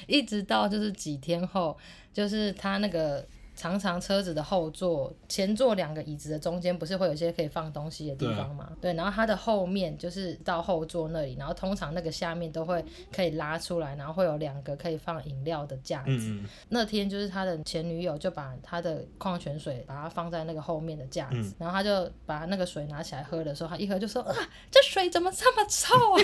[0.07, 1.77] 一直到就是几天后，
[2.13, 3.25] 就是他那个。
[3.57, 8.69] 常常车子的后座、前座两个椅子的中间不是会有一些可以放东西的地方吗？
[8.83, 16.11] 对，对，然后它的后面就是到后座那里，然后通常那个下面都会可以拉出来，然后会有两个可以放饮料的架子。
[16.11, 16.49] 嗯嗯。
[16.69, 24.35] 那天就是他的前女友就把他的矿泉水把它放在那个后面的架子，嗯、然后他就把那个水拿起来喝的时候，他一喝就说：“啊，
[24.71, 26.21] 这水怎么这么臭啊？”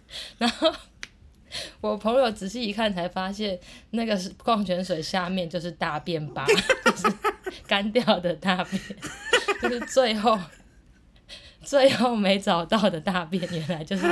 [0.38, 0.72] 然后。
[1.80, 3.58] 我朋友仔细一看，才发现
[3.90, 6.44] 那个是矿泉水下面就是大便吧，
[6.84, 7.12] 就是
[7.66, 8.80] 干掉的大便，
[9.62, 10.38] 就是最后。
[11.62, 14.02] 最后没找到的大便，原来就是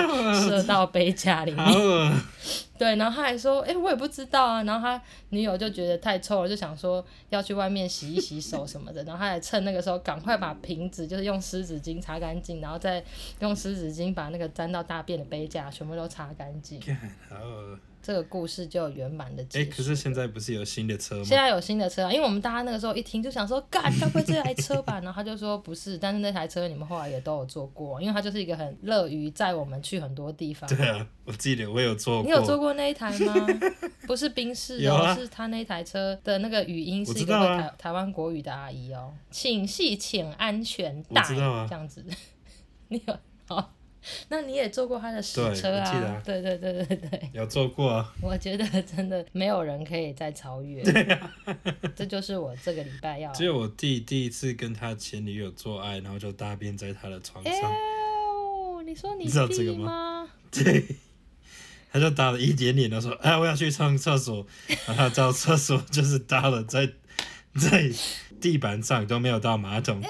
[0.41, 1.65] 射到杯架里面。
[2.79, 9.03] 对，然后他还说：“哎、欸，我也不知道啊。”然后他女友就觉得太臭了，就想说要去外面洗一洗手什么的。
[9.03, 13.03] 然后他还趁那个时候赶快把瓶子，就是用湿纸巾擦干净，然后再
[13.41, 16.81] 用湿纸巾把那个沾到大便的杯架全部都擦干净。
[18.03, 19.65] 这个故事就圆满的结束。
[19.65, 21.25] 哎、欸，可是现在不是有新的车吗？
[21.25, 25.01] 现在有新的车啊，因为我们大家那个时候一听就想说，干，该不会这台车吧？
[25.05, 30.69] 然后他就说不是，但是那台车你们后来也都有坐过，因为他就是一个很乐于载我们去很多地方。
[30.69, 32.25] 对啊，我记得我有坐过。
[32.25, 33.47] 你有坐过那一台吗？
[34.07, 42.03] 不是宾士哦，啊、是他那台车的那个语音是一个台、啊、台湾国语的阿姨哦，请系请安全带，啊、这样子。
[42.89, 43.75] 你有好。
[44.29, 45.90] 那你也坐过他的实车啊？
[45.90, 48.14] 对，啊对对对对对， 有坐过啊。
[48.21, 50.83] 我觉得真的没有人可以再超越。
[50.83, 51.35] 对啊，
[51.97, 53.33] 这就是我这个礼拜要。
[53.33, 57.53] 只有我弟第一次跟他前女友做爱，然后就大便在他的床上。
[57.53, 60.29] 哎呦，你说你弟知道这个吗？
[60.51, 60.85] 对，
[61.92, 64.47] 他就打了一点点，他说：“哎，我要去上厕所。”
[64.87, 66.90] 然后他到厕所就是搭了在
[67.59, 67.90] 在
[68.40, 70.03] 地板上都没有到马桶。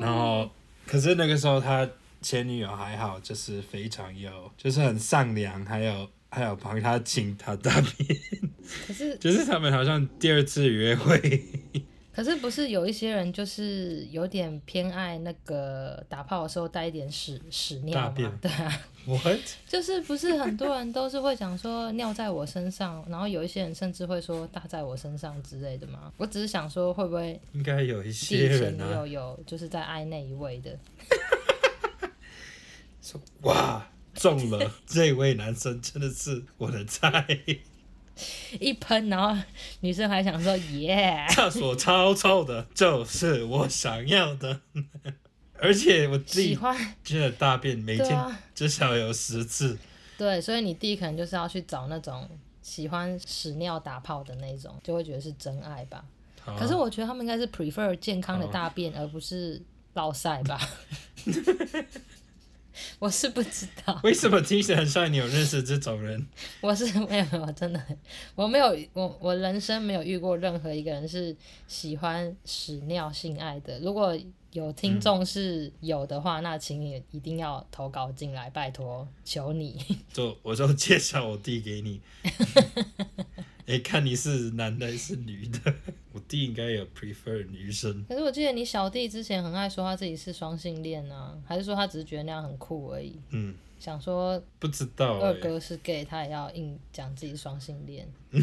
[0.00, 0.50] 然后
[0.86, 1.88] 可是那个时候他。
[2.22, 8.18] 前女友还好，就是非常有，就是很善良，还有还有帮他亲他大便。
[8.86, 11.42] 可是，就是他们好像第二次约会。
[12.14, 18.38] 可是不是有一些人就是有点偏爱那个打炮的时候带一点屎屎尿吗？
[18.40, 18.80] 对啊。
[19.06, 19.40] What？
[19.66, 26.12] 就是不是很多人都是会讲说尿在我身上，然后有一些人甚至会说大在我身上之类的吗？
[26.18, 30.78] 我只是想说会不会应该有一些人啊，有有就是在爱那一位的。
[33.42, 34.72] 哇，中了！
[34.86, 37.26] 这位男生真的是我的菜。
[38.60, 39.42] 一喷，然后
[39.80, 41.26] 女生还想说耶。
[41.30, 44.60] 厕所超臭的，就是我想要的。
[45.58, 46.58] 而且我自己
[47.02, 49.78] 真的大便每天至少有十次。
[50.18, 52.28] 对，所以你弟可能就是要去找那种
[52.60, 56.04] 喜欢屎尿打泡的那种，就会觉得是真爱吧。
[56.44, 59.60] 啊、可是我觉得他们应该是 prefer 健康的大便，而不是
[59.94, 60.60] 落晒吧。
[62.98, 66.26] 我是不知道为什么听起来很像你有认识这种人。
[66.60, 67.82] 我是没有我，真的，
[68.34, 73.78] 我没有，我我人生没有遇过任何一个人是喜欢屎尿性爱的。
[73.80, 74.16] 如果
[74.52, 79.82] 有听众是有的话，嗯、那请你一定要投稿进来，拜托，求你。
[80.12, 82.00] 就我就介绍我弟给你。
[83.64, 85.72] 哎、欸，看你是男的还是女的？
[86.12, 88.04] 我弟应该有 prefer 女生。
[88.08, 93.16] 可是我记得你小弟之前很爱说他自己是双性恋啊，还是说他只是觉得那样很酷而已？
[93.30, 98.06] 嗯，想说不知道二哥是 gay，他也要硬讲自己双性恋。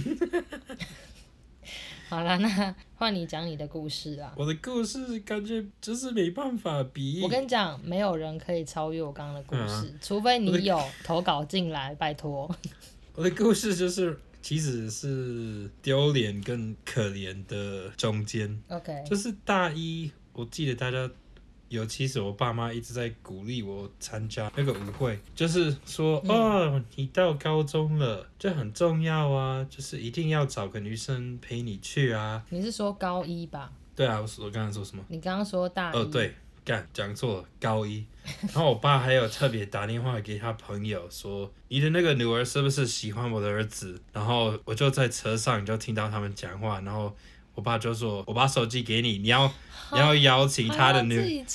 [2.07, 4.33] 好啦，那换你讲你的故事啦。
[4.37, 7.21] 我的故事感觉就是没办法比。
[7.21, 12.49] 我跟你讲，没有人可以超越我刚刚的故事，啊、除非你有投稿进来，拜托。
[13.13, 14.17] 我的故事就是。
[14.41, 21.09] 其实是丢脸跟可怜的中间，OK，就是大一，我记得大家，
[21.67, 32.43] 尤其是我爸妈一直在鼓励我参加那个舞会，就是说，嗯、哦，你到高中了，这很重要啊，就是一定要找个女生陪你去啊。
[32.49, 33.71] 你是说高一吧？
[33.95, 35.03] 对啊，我我刚刚说什么？
[35.09, 35.97] 你刚刚说大一。
[35.97, 36.33] 哦，对。
[36.65, 38.05] 干，讲错了，高一。
[38.53, 46.81] 然后我爸还有特别打电话给他朋友说：“你的那个女儿是不是喜欢我的儿子？”然后我就在车上就听到他们讲话。
[46.81, 47.15] 然后
[47.55, 49.51] 我爸就说：“我把手机给你，你要
[49.91, 51.45] 你要邀请他的女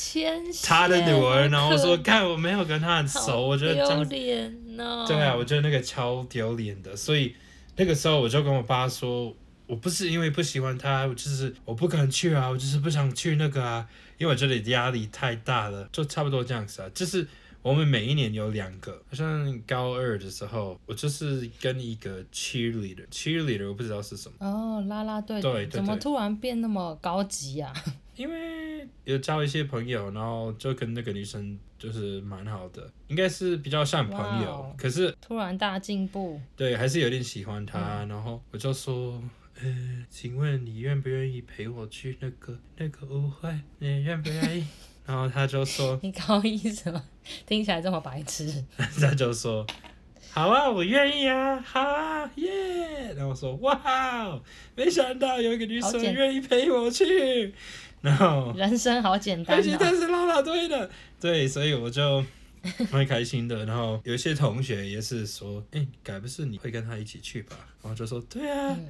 [0.63, 6.97] 他的女儿。”然后我说：“看我没有跟他很熟，我觉得丢脸哦。”对啊，我觉得那个超丢脸的。
[6.97, 7.35] 所以
[7.77, 9.35] 那个时候我就跟我爸说。
[9.67, 13.89] 我不是因为不喜欢他，我就是我不敢去啊，我就是不想去那个啊，
[14.25, 16.89] 因为我觉得压力太大了，就差不多这样子啊。
[16.95, 17.29] 就是
[17.61, 27.71] 我们每一年有两个，好像高二的时候，我就是跟一个 cheerleader，cheerleader 我不知道是什么哦，啦啦队，对，对，对，怎么突然变那么高级啊？
[28.17, 39.23] 因为有交一些朋友，然后就跟那个女生就是蛮好的，应该是比较像朋友，Wow, 可是突然大进步，对，还是有点喜欢她，嗯、然后我就说。
[39.65, 43.51] 呃， 请问你愿不愿意陪我去那个那个舞会？
[43.79, 44.67] 你愿不愿意？
[45.07, 47.03] 然后他就说：“你高一什么？
[47.47, 48.65] 听起来这么白痴。”
[49.01, 49.67] 他就说
[50.31, 54.41] ：“好啊，我愿意啊，好啊，耶、yeah！” 然后我说：“哇，
[54.77, 57.53] 没想到有一个女生愿意陪我去。”
[58.01, 62.25] 然后人生好简单、啊，而且她是拉拉队的，对，所以我就
[62.91, 63.65] 蛮开心的。
[63.67, 68.75] 然后有些同学也是说：“哎、欸，该不是你会跟他一起去吧？”然后就说：“对啊。
[68.79, 68.87] 嗯”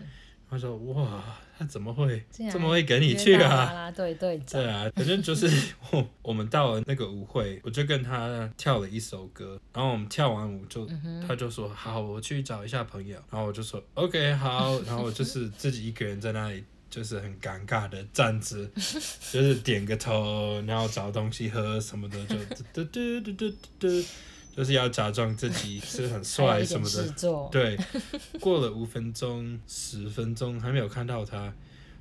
[0.55, 1.21] 他说：“哇，
[1.59, 5.51] 他怎么会这么会跟你去啊？”对对对啊，反正就是
[5.91, 10.89] 我我们到了那个舞会，我就跟他跳了一首歌，然后我们跳完舞就，
[11.27, 18.65] 他就说：“好，我去找一下朋友。”然后我就说：“OK，好。”然后我就是自己一个人在那里，就是很尴尬的站着，
[19.33, 22.37] 就是点个头，然后找东西喝什么的，就
[22.73, 24.05] 嘟嘟嘟嘟嘟嘟。
[24.55, 27.79] 就是要假装自己 是很帅什么的，对。
[28.41, 31.53] 过了五分钟、十分钟还没有看到他，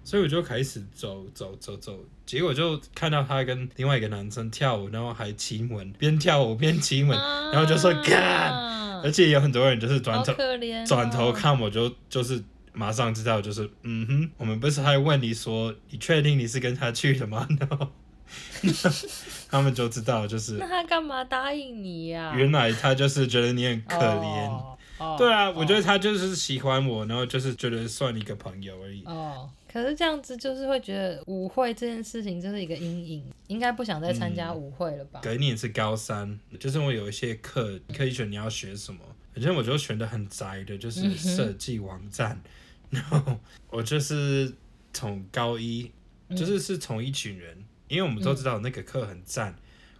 [0.03, 7.17] 所以我就开始走走走走，结果就看到他跟另外一个男生跳舞，然后还亲吻，边跳舞边亲吻，
[7.51, 8.51] 然后就说干，
[9.01, 10.33] 而且有很多人就是转头
[10.85, 17.47] 转头看我就就是马上知道就是嗯哼，我们不是还问你说你确定你是跟他去的吗？
[17.59, 17.87] 然后
[19.53, 22.35] 他们就知道就是那他干嘛答应你呀、啊？
[22.35, 24.49] 原来他就是觉得你很可怜。
[24.97, 25.15] Oh.
[25.15, 25.57] 对啊，oh.
[25.59, 29.03] 我觉得他就是喜欢我，然后就是觉得算一个朋友而已。
[29.05, 29.49] 哦，oh.
[29.71, 35.19] 可是这样子就是会觉得舞会这件事情就是一个阴影，应该不想再参加舞会了吧？
[35.21, 39.01] 隔年是高三，就是我有一些课可以选你要学什么，
[39.35, 42.41] 反正我就选的很宅的，就是设计网站。
[42.89, 43.39] 嗯、 然后
[43.69, 44.51] 我就是
[44.91, 45.91] 从高一，
[46.35, 49.55] 就是是从一群人，嗯、因为我们都知道那个课很赞，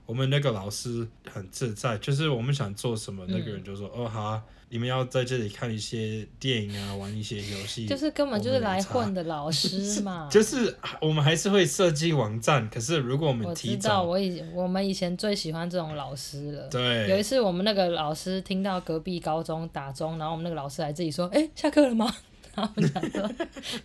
[0.06, 4.44] 我们那个老师很自在，就是我们想做什么，那个人就说、嗯、哦好啊。
[4.70, 10.28] 你们要在这里看一些电影啊，玩一些游戏，就是根本就是来混的老师嘛。
[10.34, 16.68] 就是我们还是会设计网站，可是如果我们提早，我以我们以前最喜欢这种老师了。
[16.70, 22.12] 对，有一次我们那个老师听到隔壁高中打钟，然后我们那个老师还自己说：“哎、欸，下课了吗？”
[22.56, 23.32] 然后我想说：“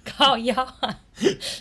[0.04, 1.00] 靠腰啊，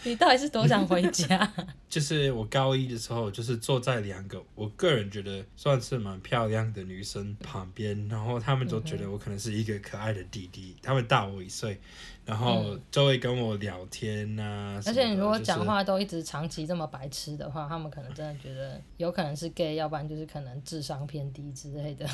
[0.03, 1.51] 你到底是多想回家？”
[1.87, 10.75] 就是我高一的时候，就是坐在两个我个人觉得算是蛮漂亮的女生旁边，然后他们都觉得我可能是一个可爱的弟弟。
[10.81, 11.79] 他们大我一岁，
[12.25, 14.81] 然后就会跟我聊天呐、啊。
[14.85, 22.05] 而且你如果讲话都一直长期这么白痴的话，他们可能真的觉得有可能是 gay，要不然就是可能智商偏低之类的。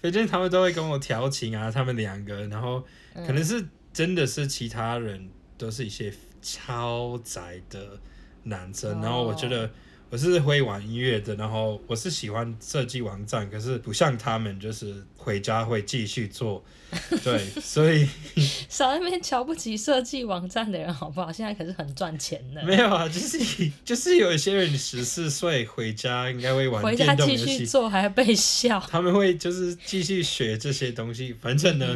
[0.00, 2.84] 反正他们都会跟我调情啊，他们两个，然后
[3.14, 6.12] 可能是真的是其他人都是一些。
[6.44, 8.00] 超宅的
[8.42, 9.70] 男生，然后我觉得
[10.10, 16.64] 我是会玩音乐的，然后我是喜欢设计网站，可是不像他们，就是回家会继续做。
[17.24, 18.06] 对，所以
[18.68, 21.32] 少那边瞧不起设计网站的人好不好？
[21.32, 22.62] 现在可是很赚钱的。
[22.64, 28.78] 没有啊，就是就是有一些人十四岁回家应该会玩回家继续做，还要被笑。
[28.90, 31.86] 他们会就是继续学这些东西，反正呢，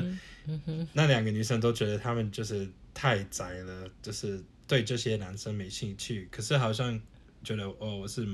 [0.47, 2.69] 嗯嗯、那两个女生都觉得他们就是。
[2.99, 6.99] 太宅了，就是对这些男生没兴趣，可是好像
[7.45, 8.27] 觉得哦，我是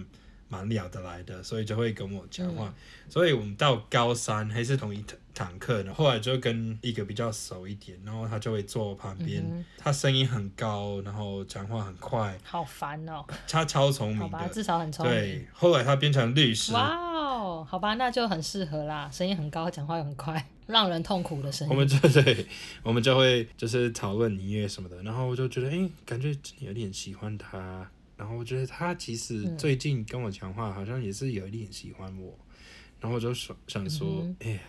[0.52, 2.68] 蛮聊得来的，所以就会跟我讲话。
[2.68, 2.74] 嗯、
[3.08, 13.24] 所以我们到高三还是同一堂课呢，后来就跟一个比较熟一点，然后他就会坐我旁边，嗯、他声音很高，然后讲话很快，好烦哦。
[13.48, 15.14] 他超聪明的，好吧，至少很聪明。
[15.14, 16.74] 对，后来他变成律师。
[16.74, 20.46] 哇哦，好吧，那就很适合啦，声音很高，讲话又很快。
[20.66, 21.72] 让人痛苦的声音。
[21.72, 22.46] 我们就对，
[22.82, 27.90] 我们就会就是讨论音乐什么的，然后我就觉得，哎、欸，感觉有点喜欢他。
[28.22, 32.38] 然后我觉得他其实最近跟我讲话，好像也是有一点喜欢我。
[32.38, 32.54] 嗯、
[33.00, 34.60] 然后我就想想说，哎、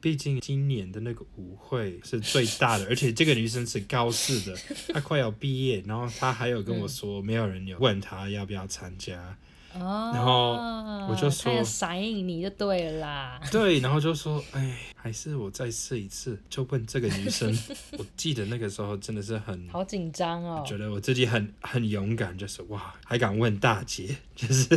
[0.00, 9.36] 毕、欸、竟今年的那个舞会是最大的，而且这个女生是高四的，她快要毕业，然后她还有跟我说，没有人有问她要不要参加。
[9.80, 10.52] 哦，然后
[11.08, 13.40] 我就说，闪应你就对了啦。
[13.50, 17.56] 对，然后就说，哎，还是我再试一次，就问这个女生。
[17.98, 24.68] 我记得那个时候真的是很好紧张哦，觉得我自己很很勇敢，就是哇，还敢问大姐，就是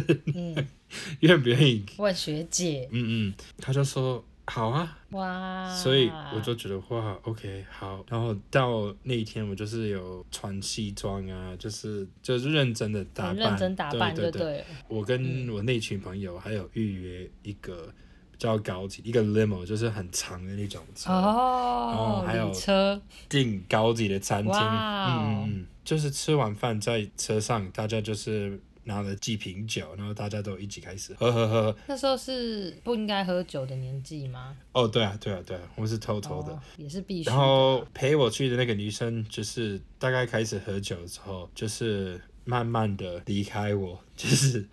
[1.21, 2.87] 愿不愿意问学姐？
[2.91, 4.23] 嗯嗯，他就说。
[4.49, 5.69] 好啊，哇！
[5.75, 8.01] 所以我就觉得哇，OK，好。
[8.07, 14.65] 然后到那一天，我就是有穿西装啊，就是就是认真的打扮，认真打扮就对，对，对。
[14.87, 17.93] 我跟我那群朋友还有预约一个
[18.31, 28.59] 比较高级一个 limo，就是很长的那种车哦，然后还有车订高级的餐厅，嗯嗯嗯，就是吃完饭在车上，大家就是。
[28.87, 31.75] 拿了几瓶酒，然后大家都一起开始喝喝喝。
[31.85, 34.55] 那时候是不应该喝酒的年纪吗？
[34.71, 37.29] 哦，对啊，对啊，对啊，我们是偷偷的，哦、也是必须。
[37.29, 44.65] 然后陪我去的那个女生，就是大概开始喝酒之后，就是慢慢的离开我，就是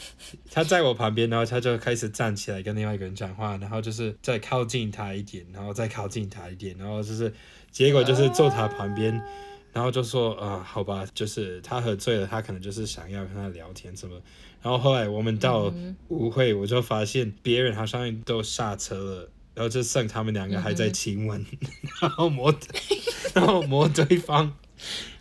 [0.52, 7.32] 她在我旁边，然后她就开始站起来跟另外一个人讲话，然后就是再靠近她一点，然后再靠近她一点，然后就是
[7.70, 9.18] 结果就是坐她旁边。
[9.18, 9.24] 啊
[9.72, 14.20] 然后就说啊、呃，好吧，就是他喝醉了，他可能就是想要跟他聊天什么。
[14.62, 15.72] 然后后来我们到
[16.08, 21.68] 舞会，我就发现别人好像都下车了，然后就剩他们两个还在亲吻，嗯、
[22.02, 22.54] 然后摸，
[23.34, 24.52] 然后摸对方，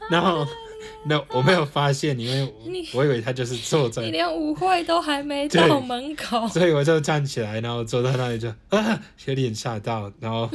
[0.09, 0.45] 然后。
[1.03, 2.53] 那我没有发现，因为
[2.93, 10.47] 我以为他就是坐在，你连舞会都还没到门口，所以我就站起来，然后坐在那里就 啊，有点吓到，然后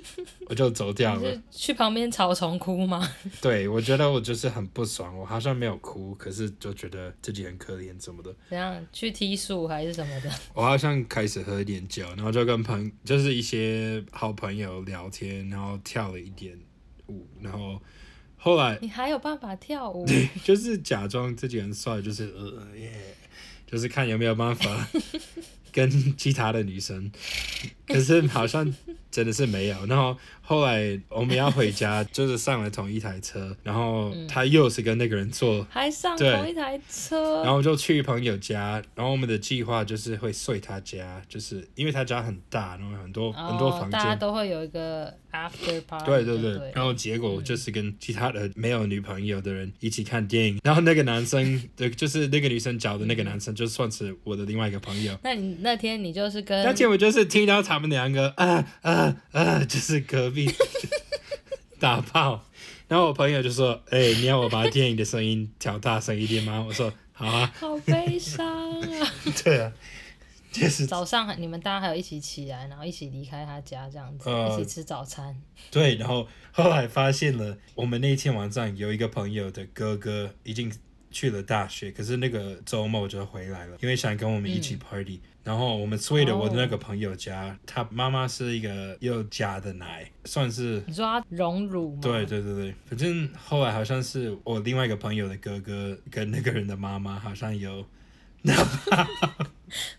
[0.46, 1.42] 我就走掉了。
[1.50, 3.08] 去旁边草丛哭吗？
[3.40, 8.30] 对，我觉得我就是很不爽，我好像没有哭，可是就觉得自己很可怜什么的。
[8.50, 8.86] 怎样？
[8.92, 10.30] 去踢树还是什么的？
[10.52, 16.58] 我好像开始喝一点酒，然后就跟朋就是一些好朋友聊天，然后跳了一点
[17.06, 17.80] 舞，然后。
[18.44, 20.04] 后来你还有办法跳舞？
[20.06, 22.92] 对，就是假装自己很帅，就是呃耶，
[23.66, 24.86] 就是看有没有办法
[25.72, 27.10] 跟其他的女生，
[27.94, 28.74] 可是好像。
[29.14, 55.16] 真的是没有，然后后来我们要回家， 就是上了同一台车，然后他又是跟那个人坐，还上同一台车，然后就去朋友家，然后我们的计划就是会睡他家，就是因为他家很大，然后很多、哦、很多房间，大家都会有一个 after party，对对对，对，然后结果就是跟其他的没有女朋友的人一起看电影，然后那个男生 对，就是那个女生找的那个男生，就算是我的另外一个朋友。
[55.22, 59.16] 那你那天你就是跟那天我就是听到他们两个啊啊。
[59.32, 60.50] 啊，就是隔壁
[61.80, 62.46] 打炮，
[62.88, 68.46] 然后我朋友就说：“哎、欸，你要我把电影的声音调大声一点吗？”我说：“好啊。”好悲伤
[68.80, 69.12] 啊！
[69.44, 69.72] 对啊，
[70.52, 75.36] 就是早上你们大家还有一起起来，然后一起离开他家这样子，呃、一起吃早餐。
[75.70, 80.72] 对，然后后来发现了，我们那一天晚上有一个朋友的哥哥已经
[81.10, 85.16] 去了大学，可是那个周末就回来了，因为想跟我们一起 party。
[85.16, 91.98] 嗯然后我们睡了我的那个朋友家，哦、他妈妈是一个又假的奶，算是你说他荣辱吗？
[92.00, 97.84] 对对对对，反正后来好像是我另外一个朋友的哥哥跟那个人的妈妈好像有，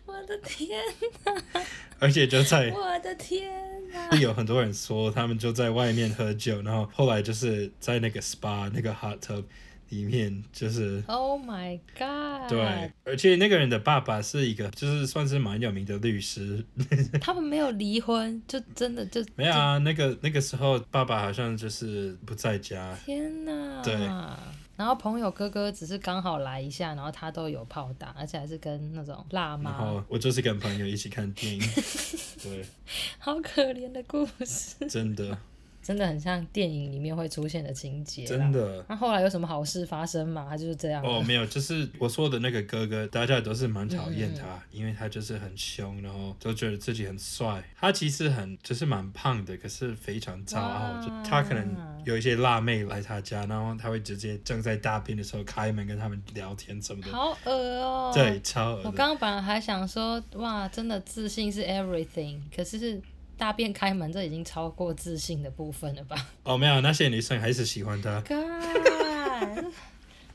[0.06, 0.80] 我的天
[1.24, 1.62] 哪！
[2.00, 3.48] 而且就在我的天
[3.92, 4.18] 哪！
[4.18, 9.44] 有很多人说他们就在外面喝酒，然后后来就是在那个 SPA 那个 hot tub。
[9.96, 12.50] 里面就是，Oh my God！
[12.50, 16.64] 对，而且那个人的爸爸是一个，就是算是蛮有名的律师。
[17.22, 19.78] 他们没有离婚，就真的就没有啊。
[19.80, 22.96] 那个那个时候，爸爸好像就是不在家。
[23.06, 23.82] 天哪！
[23.84, 23.96] 对。
[24.78, 29.72] 然后朋友哥哥只是刚好来一下，然后他都有炮打，而且还是跟那种辣妈。
[29.72, 31.62] 然后我就是跟朋友一起看电影。
[32.44, 32.66] 对。
[33.18, 34.86] 好可怜的故事。
[34.90, 35.38] 真的。
[35.86, 38.26] 真的很像电影里面会出现的情节。
[38.26, 38.84] 真的。
[38.90, 40.48] 那后来有什么好事发生吗？
[40.50, 41.04] 他就是这样。
[41.06, 47.64] 哦，没有，就是我说的那个哥哥，大家都是蛮讨厌他，嗯，因为他就是很凶，然后都觉得自己很帅。
[47.80, 51.00] 他其实很就是蛮胖的，可是非常骄傲。
[51.00, 57.12] 就他可能有一些辣妹来他家，然后他会直接正在大便的时候开门跟他们聊天什么的。
[57.12, 58.12] 好恶哦。
[58.12, 58.82] 对，超恶。
[58.86, 63.00] 我刚刚本来还想说，哇，真的自信是 everything，可是。
[63.38, 66.16] 大便开门，这已经超过自信的部分了吧？
[66.44, 68.24] 哦，没有，那些女生还是喜欢他。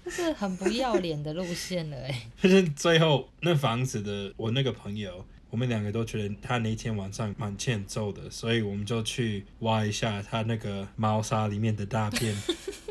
[0.05, 2.23] 这是很不要脸的路线了哎。
[2.43, 12.35] 就是最后那房子的我那个朋友，我们两个都觉得他那天晚上蛮欠揍的，所以我们就去挖一下他那个猫砂里面的大便。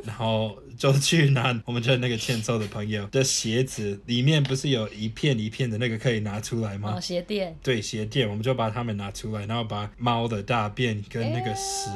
[0.05, 6.95] 然后就去拿我们家那个欠揍的朋友的鞋子，里面不是有一片一片的那个可以拿出来吗？
[6.95, 7.53] 哦，鞋垫。
[7.61, 11.89] 对，鞋垫，我们就把它们拿出来，然后把猫的大便跟那个屎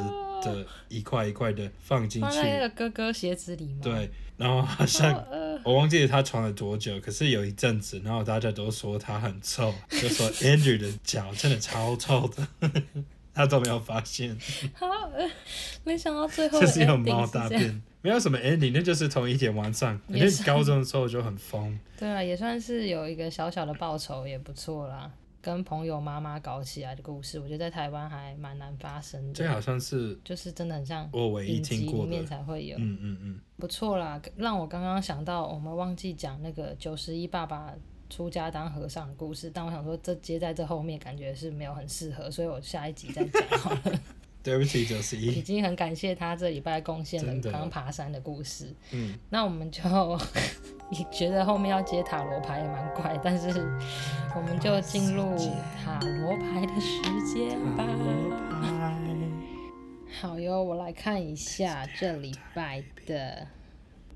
[0.43, 2.27] 的一块一块的放进去。
[2.27, 3.79] 放在那个哥哥鞋子里吗？
[3.81, 5.25] 对，然后好像
[5.63, 12.47] 我忘记了他穿了多久，可是有一阵子，然后大家都说他很臭，就说 Andrew 的脚真的超臭的。
[13.35, 14.37] 他都没有发现，
[14.75, 14.85] 好，
[15.83, 19.99] 没想到最后就是有猫大便，没有什么 ending，那就是同一天晚上。
[20.07, 21.79] 因为高中的时候就很疯。
[21.97, 25.09] 对啊，也算是有一个小小的报酬，也不错啦。
[25.43, 29.33] 跟朋友妈妈搞起来的故事，我觉得在台湾还蛮难发生的。
[29.33, 32.77] 这好像是，就是真的很像我唯一听过，里面才会有。
[32.77, 37.75] 嗯嗯嗯，不错啦，让我刚刚想到，我们忘记讲那个九十一爸爸。
[38.09, 43.99] 出家当和尚的故事，但我想说，这接在这后面感觉是没有很适合，所以我下一集再讲好了。
[44.43, 45.27] 对不起，九十一。
[45.27, 48.67] 已经很感谢他这礼拜贡献了刚爬山的故事。
[48.91, 49.81] 嗯，那我们就
[50.91, 53.47] 你 觉得后面要接塔罗牌也蛮怪，但是
[54.35, 55.35] 我们就进入
[55.83, 57.87] 塔罗牌的时间吧。
[60.21, 63.47] 好哟，我来看一下这礼拜的。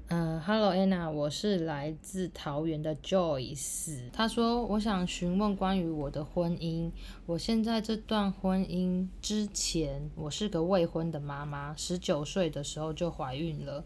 [0.10, 4.10] 嗯、uh，Hello Anna，我是来自桃园的 Joyce。
[4.14, 6.90] 他说，我想询问关于我的婚姻。
[7.26, 13.84] 我现在这段婚姻之前，我是个未婚的妈妈，十九岁的时候就怀孕了，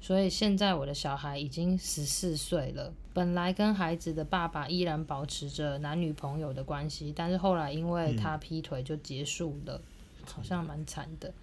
[0.00, 2.92] 所以现在我的小孩已经十四岁了。
[3.12, 9.82] 本来跟孩子的爸爸依然保持着男女朋友的关系，但是后来因为他劈腿就结束了，
[10.20, 11.34] 嗯、好像蛮惨的。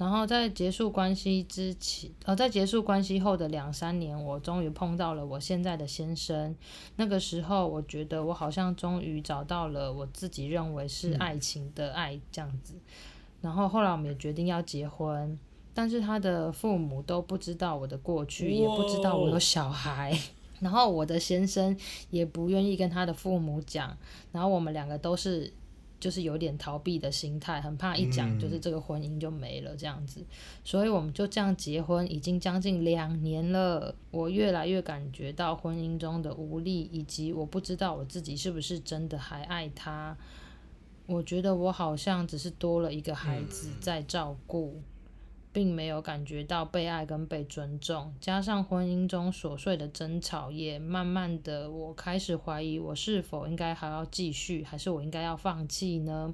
[0.00, 6.56] 然后在结束关系之前，呃，在结束关系后的两三年，我终于碰到了我现在的先生。
[6.96, 12.72] 那个时候，我觉得我好像终于找到了我自己认为是爱情的爱这样子。
[13.42, 15.38] 然后后来我们也决定要结婚，
[15.74, 20.18] 但是他的父母都不知道我的过去，也不知道我有小孩。
[20.60, 21.76] 然后我的先生
[22.08, 23.94] 也不愿意跟他的父母讲。
[24.32, 25.52] 然后我们两个都是。
[26.00, 30.24] 就是有点逃避的心态，很怕一讲就是这个婚姻就没了这样子，
[30.64, 33.94] 所以我们就这样结婚，已经将近两年了。
[34.10, 40.16] 我越来越感觉到婚姻中的无力，以及我不知道我自己是不是真的还爱他。
[41.06, 44.80] 我觉得我好像只是多了一个孩子在照顾。
[45.52, 56.32] 并没有感觉到被爱跟被尊重，加上婚姻中琐碎的争吵，也慢慢的，我开始怀疑我是否应该还要继续，还是我应该要放弃呢？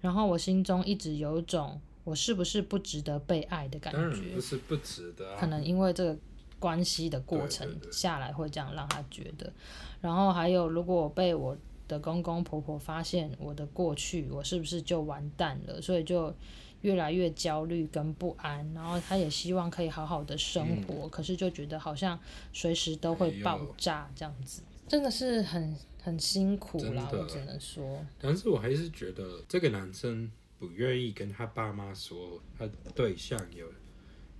[0.00, 6.18] 然后我心中一直有种我是不是不值得被爱的感觉，不是不值得啊，可能因为这个
[6.58, 9.52] 关系的过程下来会这样让他觉得。
[10.00, 15.80] 然后还有，如果我被我的公公婆婆发现我的过去，我是不是就完蛋了？
[15.80, 16.34] 所以就。
[16.82, 22.18] 越来越焦虑跟不安，然后他也希望可以好好的生活，嗯、可是就觉得好像
[22.52, 28.04] 随时都会爆炸这样子，哎、真的是很很辛苦啦，我只能说。
[28.20, 33.66] 但是我还是觉得这个男生不愿意跟他爸妈说他对象有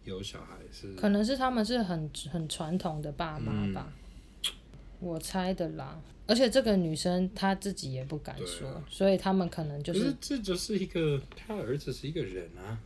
[0.04, 3.86] 有小孩是，可能是他们是很很传统的爸妈吧。
[3.88, 4.01] 嗯
[5.02, 12.78] 我猜的啦，而且这个女生她自己也不敢说，啊、所以他们可能就是，是这就是一个，他儿子是一个人啊。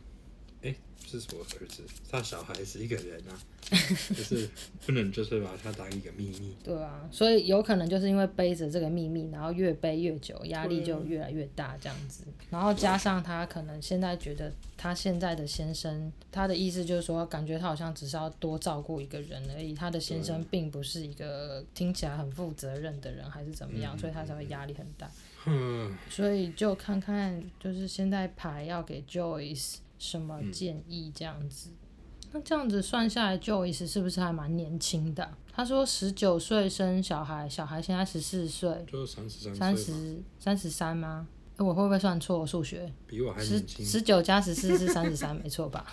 [1.07, 3.39] 是我儿子，他小孩是一个人啊，
[4.09, 4.49] 就是
[4.85, 6.53] 不能就是把他当一个秘密。
[6.63, 12.23] 对啊，所以有可能就是因为背着这个秘密，然后越背越久，压力就越来越大这样子。
[12.49, 25.09] 然后加上他可能现在觉得他现在的先生，他的意思就是说，感觉他好像只是要多照顾一个人而已，他的先生并不是一个听起来很负责任的人，还是怎么样，所以他才会压力很大。
[25.45, 29.77] 嗯，所以就看看，就是现在牌要给 Joyce。
[29.97, 31.69] 什么建议这样子？
[31.69, 35.29] 嗯、那这样子算下来，Joyce 是不是还蛮年轻的？
[35.51, 41.27] 他说十九岁生小孩，小孩现在十四岁，就三十三，三十三十三吗？
[41.57, 42.93] 我会不会算错数学？
[43.07, 43.83] 比我还年轻。
[43.83, 45.83] 十九加十四是三十三， 没错吧？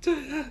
[0.00, 0.50] 对啊，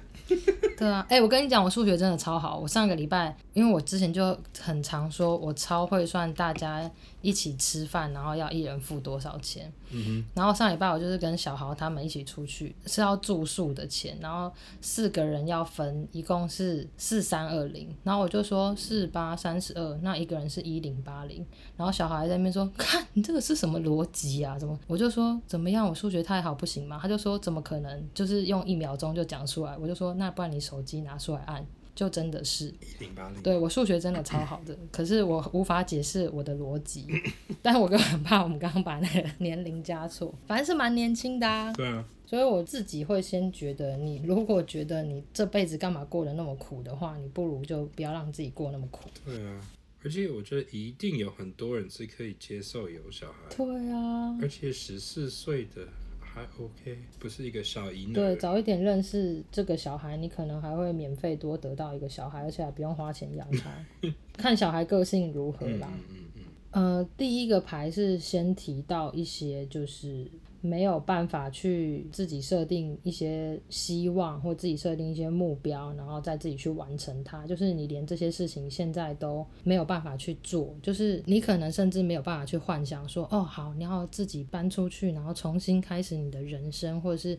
[0.78, 1.05] 对啊。
[1.09, 2.57] 哎、欸，我跟你讲，我数学真的超好。
[2.57, 6.89] 我上个礼拜，因为我之前就很常说，我超会算大家
[7.22, 9.72] 一起吃饭，然后要一人付多少钱。
[9.91, 10.24] 嗯。
[10.34, 14.51] 然后上礼拜我就是跟小豪他们一起出去，是要住宿的钱，然后
[14.82, 17.93] 四个人要分，一共是四三二零。
[18.03, 21.45] 然后我就说四八三十二，那一个人是一零八零。
[21.78, 24.57] 然后小孩在那边说：“看你这个是什么逻辑啊？
[24.57, 25.88] 怎么？”我就说：“怎么样？
[25.88, 28.09] 我数学太好不行吗？”他就说：“怎么可能？
[28.13, 37.06] 就是用一秒钟就讲出来。”我就说：“那不然你手机拿出来按。”就真的是一零八零，对，我数学真的超好的， 可是我无法解释我的逻辑，
[37.62, 41.72] 但我就很怕我们刚刚把那个年龄加错，反正是蛮年轻的啊。
[41.74, 49.10] 对啊，所以我自己会先觉得，你如果觉得你这辈子干嘛过得那么苦的话，你不如就不要让自己过那么苦。
[49.26, 49.62] 对啊，
[50.04, 53.56] 而且我觉得一定有很多人是可以接受有小孩。
[53.56, 55.88] 对啊，而且十四岁的。
[56.34, 58.14] 还 OK，不是一个小婴儿。
[58.14, 63.72] 对，早一点认识这个小孩，你可能还会免费多得到一个小孩，而且还不用花钱养他。
[64.34, 65.90] 看小孩个性如何啦。
[65.92, 66.44] 嗯嗯嗯。
[66.72, 70.30] 呃，第一个牌是先提到一些，就是。
[70.64, 77.47] 没有办法去自己设定一些希望，或自己设定一些目标，然后再自己去完成它。
[77.47, 87.36] 就是你连这些事情现在都没有办法去做，就是你可能甚至没有办法去幻想说，哦，好，你要自己搬出去，然后重新开始你的人生，或者是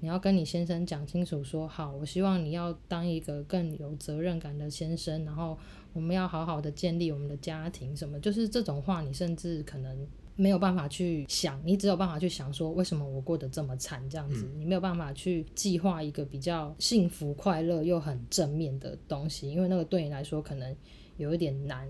[0.00, 5.56] 你要跟你先生讲清楚说，好，我希望你要当一个更有责任感的先生，然后
[5.94, 10.06] 我们要好好的建立我们的家庭，什么，就是这种话，你甚至可能。
[10.36, 14.46] 没有办法去想，你只有办法去想说，为什么我过得这么惨这样子？
[14.56, 20.76] 你没有办法去计划一个比较幸福、快乐又很正面的东西，因为那个对你来说可能
[21.16, 21.88] 有一点难。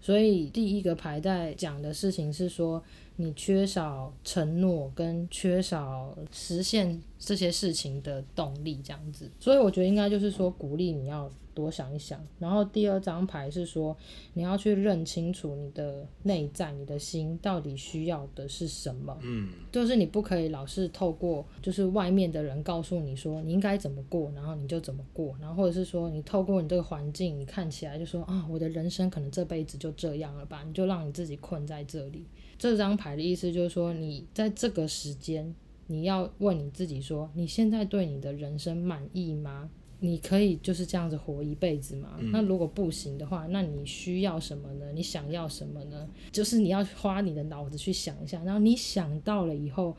[0.00, 2.80] 所以第一个牌在讲的事情是说，
[3.20, 9.28] 你缺少承诺跟缺少实现这些事情的动力，这样子。
[9.40, 12.24] 所以我觉得应该就是说，鼓励你要多想一想。
[12.38, 13.96] 然后第二张牌是说，
[14.34, 19.18] 你要去认清楚你的内在，你的心到底需要的是什么。
[19.22, 25.36] 嗯，就是你不可以老是透过就是外面的人告诉你说你应该怎么过，然后你就怎么过。
[25.40, 30.62] 然后或者是说你透过你这个环境，你看起来就说啊，我的人生可能这辈子就这样了吧？
[30.64, 32.24] 你就让你自己困在这里。
[32.58, 35.54] 这张牌的意思就是说，你在这个时间，
[35.86, 39.70] 你要问你自己说，你现在对你的人生满意吗？
[40.00, 42.16] 你可以就是这样子活一辈子吗？
[42.18, 42.30] 嗯。
[42.30, 44.92] 那如果不行的话，那你需要什么呢？
[44.92, 46.08] 你想要什么呢？
[46.30, 49.96] 就是你要花你的脑子去想一下，然后你想到了以后，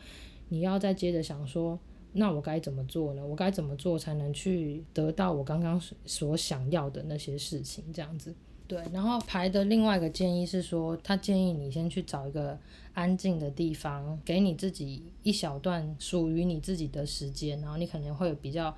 [0.47, 1.77] 你要再接着想说，
[2.13, 3.25] 那我该怎么做呢？
[3.25, 7.83] 我该怎么做才能去得到我刚刚所想要的那些事情？
[7.93, 8.33] 这样子。
[8.69, 12.57] 对，然后牌的另外一个建议是说，他建议你先去找一个
[12.93, 18.73] 安静的地方，给你自己一小段属于你自己的时间，然后你可能会比较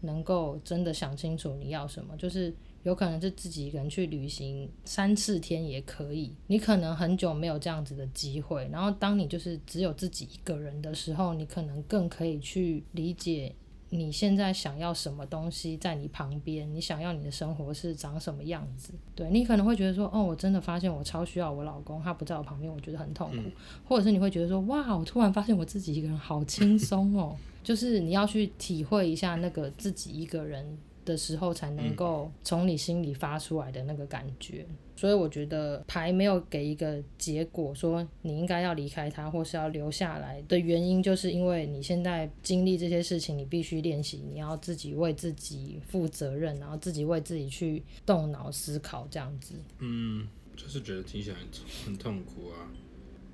[0.00, 2.52] 能够真的想清楚你要什么，就是。
[2.84, 13.54] 有可能是自己一个人去旅行三四天也可以，你可能很久没有这样子的机会，然后当你就是只有自己一个人的时候，你可能更可以去理解
[13.96, 18.92] 你现在想要什么东西在你旁边，你想要你的生活是长什么样子。
[19.14, 23.42] 对，你可能会觉得说，哦，我真的发现我超需要我老公，他不在我旁边，我觉得很痛苦。
[23.84, 49.54] 或者是你会觉得说，哇，我突然发现我自己一个人好轻松哦， 就是你要去体会一下那个自己一个人的时候才能够从你心里发出来的那个感觉，嗯、所以我觉得牌没有给一个结果说你应该要离开他或是要留下来的原因，就是因为你现在经历这些事情，你必须练习，你要自己为自己负责任，然后自己为自己去动脑思考这样子。
[49.78, 50.26] 嗯，
[50.56, 51.36] 就是觉得听起来
[51.84, 52.70] 很痛苦啊，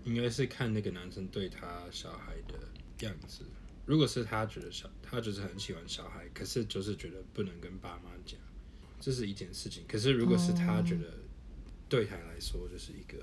[0.04, 3.44] 应该是看那个男生对他小孩的样子。
[3.90, 8.38] 如果是他觉得小，他就是很喜欢小孩，可是就是觉得不能跟爸妈讲，
[9.00, 9.82] 这是一件事情。
[9.88, 11.06] 可是如果是他觉得
[11.88, 13.18] 对他来说就是一个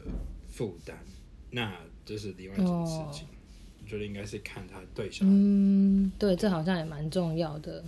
[0.49, 0.97] 负担，
[1.51, 1.73] 那
[2.05, 3.25] 这是另外一件事情。
[3.29, 5.31] 我、哦、觉得应该是看他对小孩。
[5.31, 7.81] 嗯，对，这好像也蛮重要的，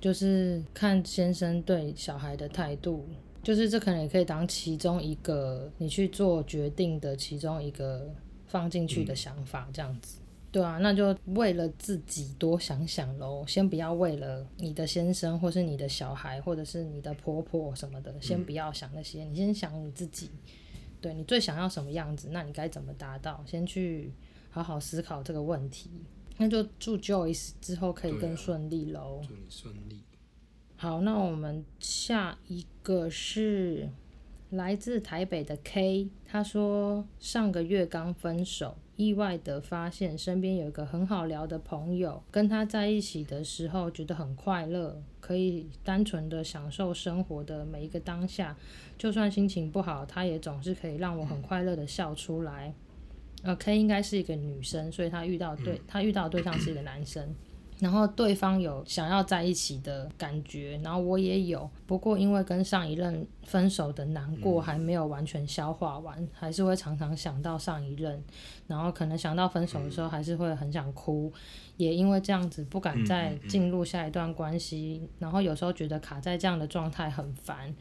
[0.00, 3.08] 就是看先生对小孩的态度，
[3.42, 8.14] 就是这可能也可以当其中一个你去做决定的其中一个
[8.46, 10.18] 放进去的想法，这样子。
[10.52, 20.30] 对啊，那就为了自己多想想喽，先不要为了你的先生，或是你的小孩，或者是你的婆婆什么的，先不要想那些，你先想你自己，
[21.00, 23.42] 对，你最想要什么样子，那你该怎么达到？
[23.46, 24.12] 先去
[24.50, 25.90] 好好思考这个问题。
[26.36, 29.22] 那就祝 Joyce 之后可以更顺利喽。
[29.26, 30.02] 祝你顺利。
[30.76, 33.88] 好，那我们下一个是
[34.52, 38.76] 来自台北的 K，他说上个月刚分手。
[38.96, 48.54] 意外的发现身边有一个很好聊的朋友，跟他在一起的时候觉得很快乐，可以单纯的享受生活的每一个当下，
[48.98, 52.74] 就算心情不好，他也总是可以让我很快乐的笑出来。
[53.42, 57.34] 呃，K 应该是一个女生，所以她遇到对她遇到的对象是一个男生。
[57.82, 68.22] 然后对方有想要在一起的感觉，然后我也有，不过因为跟上一任分手的难过还没有完全消化完，还是会常常想到上一任，
[68.68, 71.32] 然后可能想到分手的时候还是会很想哭，
[71.76, 77.74] 也因为这样子不敢再进入下一段关系，然后有时候觉得卡在这样的状态很烦，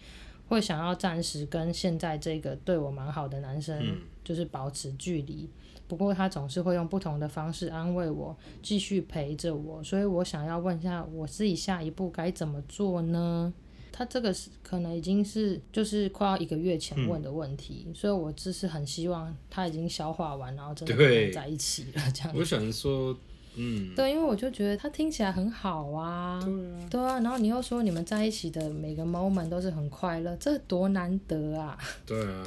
[0.47, 5.47] 会想要暂时跟现在这个对我蛮好的男生就是保持距离。
[5.91, 8.33] 不过他总是会用不同的方式安慰我，
[8.63, 13.53] 继续陪着我，所以我想要问一下我自己下一步该怎么做呢？
[13.91, 22.33] 他这个是可能已经是就是快要一个月前问的问题，嗯、所以我只是很希望他已经消化完，然后真的在一起了这样。
[22.33, 23.13] 我想说，
[23.55, 31.77] 嗯，对，因为我就觉得他听起来很好啊，对啊，对啊，然后你又说你们在一起的每个 moment 都是很快乐，这多难得啊！
[32.05, 32.43] 对啊。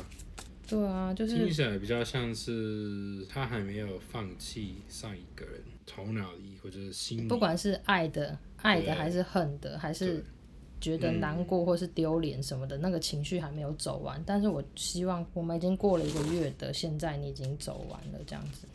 [0.67, 10.25] 对啊，就是听起来比较像是他还没有放弃上一个人，头脑里或者是心里，不管是爱的、爱的还是恨的，还是
[10.81, 14.23] 觉得难过或是丢脸什么的，那个情绪还没有走完。
[14.25, 18.67] 但是我希望我们已经过了一个月的，现在你已经走完了，这样子。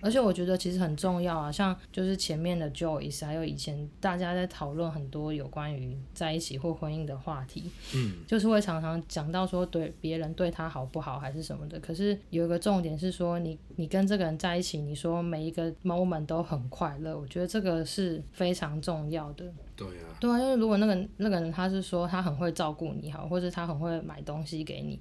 [0.00, 11.78] 而且我觉得其实很重要啊，像就是前面的 Joyce，还有以前大家在讨论很多有关于在一起或婚姻的话题，嗯，就是会常常讲到说对别人对他好不好还是什么的。
[11.80, 19.44] 可是有一个重点是说你你跟这个人在一起，你说每一个 moment 都很快乐，我觉得这个是非常重要的。
[19.74, 24.98] 对啊，对啊，因为如果那个那个人他是说他很会照顾你好，或者他很会买东西给你。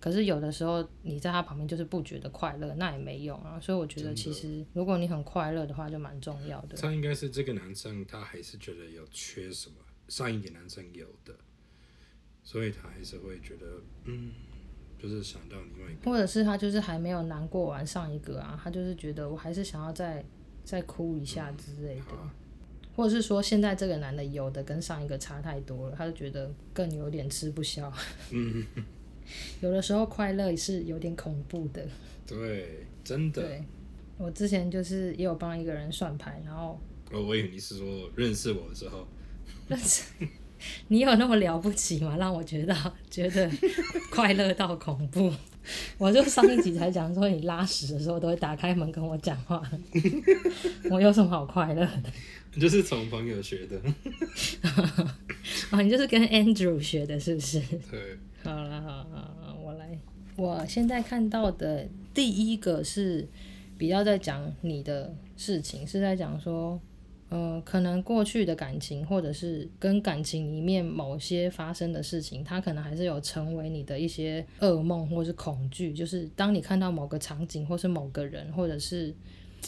[0.00, 3.60] 可是有的时候你在他旁边就是不觉得快乐，那也没用啊。
[3.60, 6.76] 所以我觉得其实如果你很快乐的话，就蛮重要的。
[6.78, 9.76] 他应该是这个男生，他还是觉得有缺什么，
[10.08, 11.36] 上一个男生有的，
[12.42, 13.66] 所以他还是会觉得，
[14.04, 14.32] 嗯，
[14.98, 16.10] 就是想到另外一个。
[16.10, 20.24] 或者是他就是还没有难过完上一个啊，他就是觉得我还是想要再
[20.64, 22.30] 再哭一下之类的，嗯、
[22.96, 27.92] 或者是说现在这个男的有的跟上一个差太多了，他就觉得更有点吃不消。
[28.30, 28.64] 嗯。
[29.60, 31.86] 有的时候快乐是有点恐怖的，
[32.26, 33.42] 对，真的。
[33.42, 33.64] 对，
[34.18, 39.06] 我之前就是也有帮一个人算牌，然后，哦，我以为你是说认识我的时候，
[39.68, 40.04] 认识
[40.88, 42.16] 你有那么了不起吗？
[42.18, 42.74] 让我觉得
[43.08, 43.50] 觉得
[44.10, 45.32] 快乐到恐怖。
[45.98, 49.62] 我就上一集才讲说，你拉屎的时候都会打开门跟我讲话，
[50.90, 52.12] 我有什么好快乐的？
[52.54, 53.80] 你就是从朋友学的，
[55.70, 57.60] 啊， 你就是跟 Andrew 学的，是不是？
[57.90, 58.18] 对。
[58.42, 59.34] 好了，好了，
[59.64, 59.84] 好了。
[60.36, 63.28] 我现在看到的第一个是
[63.76, 66.80] 比较在讲你的事情，是在讲说。
[67.30, 75.92] 呃，可能过去的感情，或者是跟感情里面某些发生的事情，它可能还是有成为你的一些噩梦或是恐惧。
[75.92, 79.14] 就是当你看到某个场景，或是某个人，或者是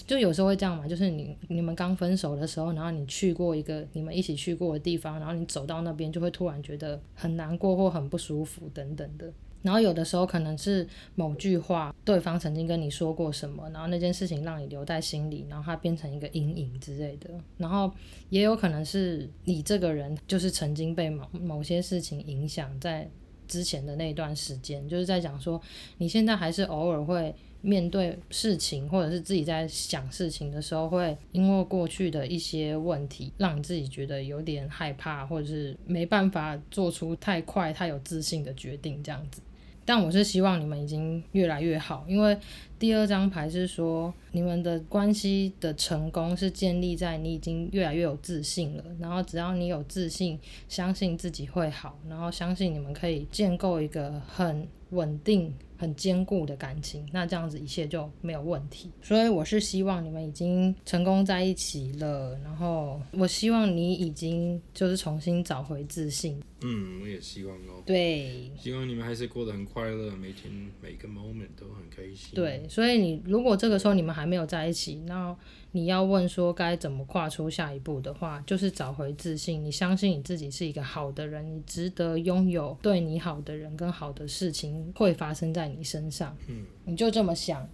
[0.06, 9.32] 就有时候会这样嘛，就是你你们刚分手的时候，然后你去过一个你们一起去过的地方，然后你走到那边，就会突然觉得很难过或很不舒服等等的。
[9.62, 10.84] 然后有的时候可能是
[11.14, 17.30] 某句话，对方曾经跟你说过什么，然后那件事情让你留在心里，然后它变成一个阴影之类的。
[17.58, 17.88] 然后
[18.28, 23.08] 也有可能是你这个人就是曾经被某某些事情影响，在
[23.46, 25.60] 之前的那段时间，就是在讲说
[25.98, 27.32] 你现在还是偶尔会
[27.62, 39.40] 面对事情，或者是自己在想事情的时候，会因为过去的一些问题，让自己觉得有点害怕，或者是没办法做出太快、太有自信的决定，这样子。
[39.84, 42.38] 但我是希望你们已经越来越好，因为
[42.78, 50.38] 第二张牌是说你们的关系的成功是建立在你已经越来越有自信了，然后只要你有自信，
[50.68, 55.52] 相信自己会好，然后相信你们可以建构一个很稳定。
[55.82, 58.88] 很坚固的感情，那这样子一切就没有问题。
[59.02, 66.40] 所以我是希望你们已经成功在一起了，然后我希望你已经就是重新找回自信。
[66.60, 67.82] 嗯，我也希望哦。
[67.84, 72.30] 对，希望你们还是过得很快乐，每天每个 moment 都很开心。
[72.32, 75.36] 对，所以你如果这个时候你们还没有在一起，那
[75.74, 79.64] 你要问说该怎么跨出下一步的话，就是找回自信。
[79.64, 86.36] 你相信你自己是一个好的人，你值得拥有对你好的人跟好的事情会发生在你身上。
[86.48, 87.66] 嗯，你就这么想，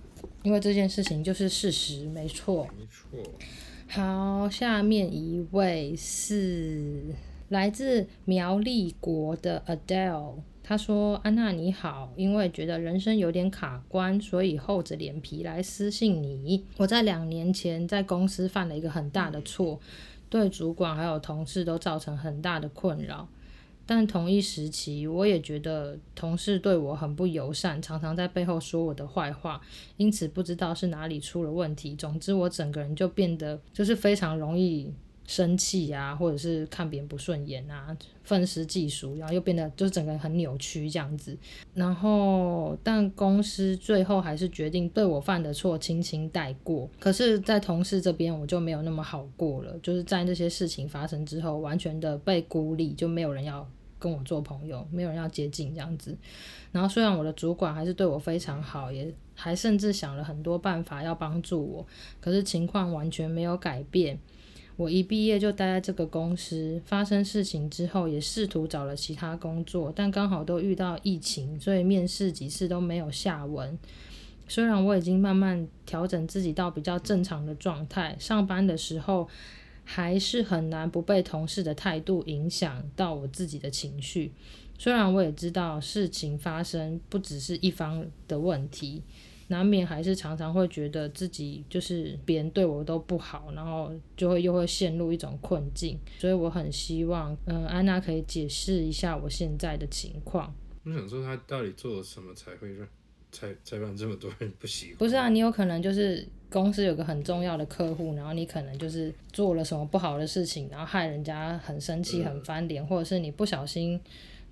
[0.43, 2.69] 因为这件事情就是事实，没错。
[2.79, 3.31] 没错。
[3.89, 7.03] 好，下面一位是
[7.49, 10.35] 来自苗栗国的 Adele。
[10.69, 16.63] 他说：“安娜你好，因为觉得人生有点卡关，所以厚着脸皮来私信你。
[16.77, 19.81] 我在两年前在公司犯了一个很大的错，
[20.29, 23.27] 对主管还有同事都造成很大的困扰。
[23.87, 29.59] 但同一时期，我也觉得同事对我很不友善，常常在背后说我的坏话，
[29.97, 31.95] 因此不知道是哪里出了问题。
[31.95, 34.93] 总之，我整个人就变得就是非常容易。”
[35.29, 41.37] 生气啊，或者是看别人不顺眼啊，愤世嫉俗，然后又变得就是整个人很扭曲这样子。
[41.75, 46.89] 然后，但公司最后还是决定对我犯的错轻轻带过。
[46.99, 53.69] 可是，在同事这边我就没有那么好过了，就是在那些事情发生之后，完全的被孤立，就没有人要
[53.99, 56.17] 跟我做朋友，没有人要接近这样子。
[56.73, 61.87] 然后，虽然我的主管还是对我非常好，也还甚至想了很多办法要帮助我，
[62.19, 64.19] 可是情况完全没有改变。
[64.79, 73.77] 我一毕业就待在这个公司，发生事情之后也试图找了其他工作，但刚好都遇到疫情，所以面试几次都没有下文。
[74.47, 79.29] 虽然我已经慢慢调整自己到比较正常的状态，上班的时候
[79.83, 84.31] 还是很难不被同事的态度影响到我自己的情绪。
[84.79, 89.03] 虽然我也知道事情发生不只是一方的问题。
[89.49, 100.55] 难免还是常常会觉得自己就是别人对我都不好，然后就会又会陷入一种困境，所以我很希望，嗯，安娜可以解释一下我现在的情况。
[100.85, 102.87] 我想说，他到底做了什么才会让
[103.33, 104.97] 才才让这么多人不喜欢？
[104.99, 114.01] 不是啊，你有可能就是公司有个很重要的客户，然后你可能就是做了什么不好的事情，然后害人家很生气、很翻脸，或者是你不小心。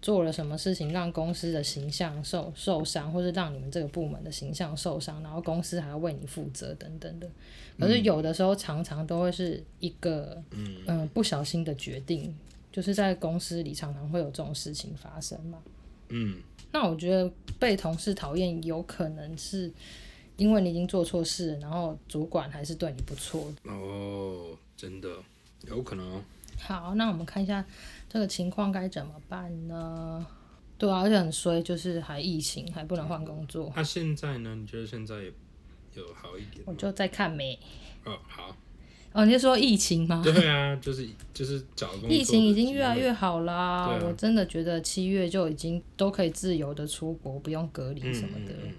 [0.06, 7.28] 做了什么事情让公司的形象受受伤，或是让你们这个部门的形象受伤，然后公司还要为你负责等等的。
[7.76, 12.32] 可是有的时候常常都会是一个嗯、呃、不小心的决定，
[12.70, 15.58] 就是在公司里常常会有这种事情发生嘛。
[16.10, 16.38] 嗯，
[16.70, 17.28] 那我觉得
[17.58, 19.72] 被同事讨厌有可能是
[20.36, 23.52] 因为你已经做错事，然后主管还是对你不错。
[23.64, 25.08] 哦，真的
[25.66, 26.22] 有可能哦。
[26.60, 27.66] 好，那我们看一下。
[28.16, 30.26] 这个情况该怎么办呢？
[30.78, 33.70] 对啊，而且很衰，就是还疫情，还不能换工作。
[33.74, 34.54] 那、啊、现在呢？
[34.54, 35.16] 你觉得现在
[35.92, 36.64] 有好一点？
[36.64, 37.58] 我就在看没。
[38.06, 38.56] 哦，好。
[39.12, 40.22] 哦，你是说疫情吗？
[40.24, 42.08] 对啊，就是就是找工作。
[42.08, 48.54] 疫情已经越来越好啦，啊、我真的觉得七月就已经都可以自由的出国，不用隔离什么的。
[48.54, 48.74] 嗯嗯嗯、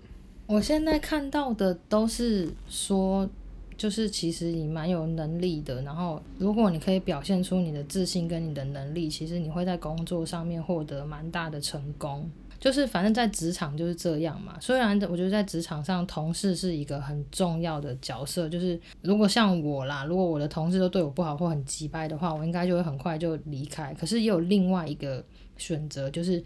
[0.47, 3.29] 我现在看到的都是说。
[3.77, 12.29] 就是其实你蛮有能力的，然后如果你可以表现出你的自信跟你的能力，其实你会在工作上面获得蛮大的成功。
[12.59, 14.57] 就是反正在职场就是这样嘛。
[14.59, 23.93] 虽然我觉得在职场上同事是一个很重要的角色，就是如果像我啦，如果我的同事都对我不好或很急掰的话，我应该就会很快就离开。
[23.93, 25.23] 可是也有另外一个
[25.55, 26.43] 选择，就是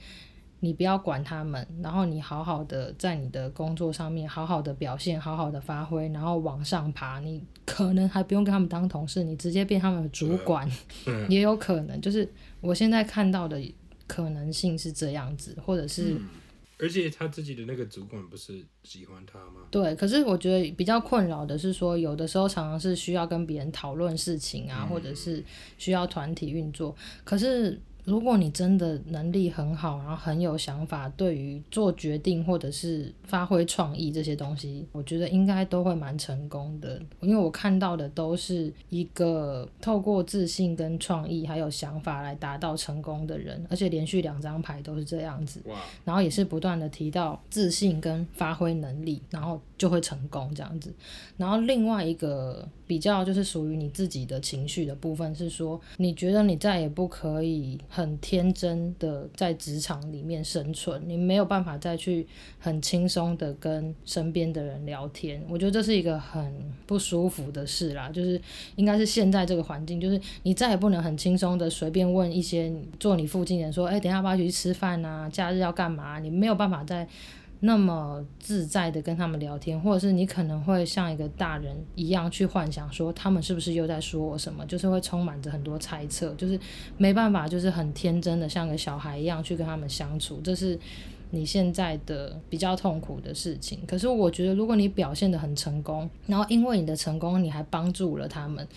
[0.64, 7.20] 你不要管他们，然后你好好的在你的工作上面好好的表现，好好的发挥，然后往上爬。
[7.20, 10.70] 你可能还不用跟他们当同事，你直接变他们的主管，
[11.08, 12.00] 嗯、 也有可能。
[12.00, 12.32] 就是
[12.62, 13.60] 我现在看到的
[14.08, 16.14] 可能性是这样子，或者是。
[16.14, 16.30] 嗯
[16.84, 19.62] 而且他自己的那个主管不是喜欢他吗？
[19.70, 25.44] 对，可是我觉得比较困扰的是说，有的时候常常是需要跟别人讨论事情啊，嗯、或者是
[25.78, 27.80] 需要团体运作，可是。
[28.06, 37.02] 如果你真的能力很好，然后很有想法，对于做决定或者是发挥创意这些东西，我觉得应该都会蛮成功的。
[37.20, 45.62] 因为我看到的都是一个透过自信跟创意还有想法来达到成功的人，而且连续两张牌都是这样子。
[46.04, 50.94] 然后也是不断的提到自信跟发挥能力，然后就会成功这样子。
[51.38, 57.80] 然后另外一个比较就是属于你自己的情绪的部分是说，你觉得你再也不可以。
[57.90, 62.28] 很天真的在职场里面生存，你没有办法再去
[62.60, 65.44] 很轻松的跟身边的人聊天。
[65.50, 66.54] 我觉得这是一个很
[66.86, 68.40] 不舒服的事啦，就是
[68.76, 75.28] 应该是现在这个环境，就是你再也不能很轻松的随便问一些坐你附近人说，哎，等下要不要去吃饭啊？
[75.30, 76.20] 假日要干嘛？
[76.20, 77.08] 你没有办法再。
[77.64, 86.60] 那么自在的跟他们聊天，或者是你可能会像一个大人一样去幻想说他们是不是又在说我什么，就是会充满着很多猜测，就是
[86.98, 90.78] 没办法，就是很天真的像个小孩一样去跟他们相处，这是
[91.30, 93.80] 你现在的比较痛苦的事情。
[93.86, 98.68] 可是我觉得，如果你表现得很成功，然后因为你的成功，你还帮助了他们，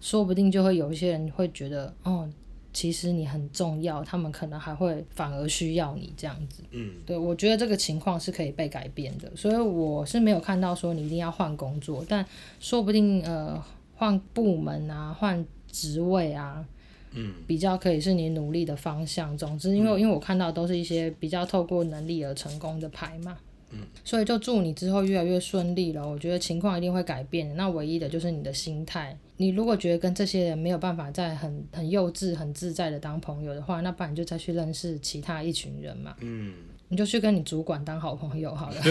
[0.00, 2.26] 说不定就会有一些人会觉得，哦。
[2.72, 6.62] 其实你很重要，他们可能还会反而需要你这样子。
[6.70, 12.24] 嗯，对，我觉得这个情况是可以被改变的，所以我是没有看到说你一定要换工作，但
[12.60, 13.62] 说不定呃
[13.96, 16.64] 换部门啊，换职位啊，
[17.12, 19.36] 嗯，比较可以是你努力的方向。
[19.36, 23.36] 总之，因为、嗯、因为我看到都是一些比较透过能力而成功的牌嘛。
[23.70, 26.08] 嗯，所以就祝你之后越来越顺利了。
[26.08, 29.16] 我觉得情况一定会改变，那唯一的就是你的心态。
[29.36, 36.14] 你如果觉得跟这些人没有办法再很很幼稚、很自在的当朋友的话，那不然你就再去认识其他一群人嘛。
[36.20, 36.54] 嗯，
[36.88, 38.82] 你就去跟你主管当好朋友好了。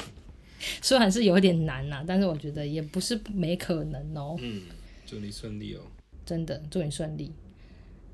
[0.82, 4.36] 虽然是有点难呐、啊，但是我觉得也不是没可能哦。
[4.40, 4.62] 嗯，
[5.06, 5.80] 祝你顺利哦。
[6.24, 7.32] 真的，祝你顺利。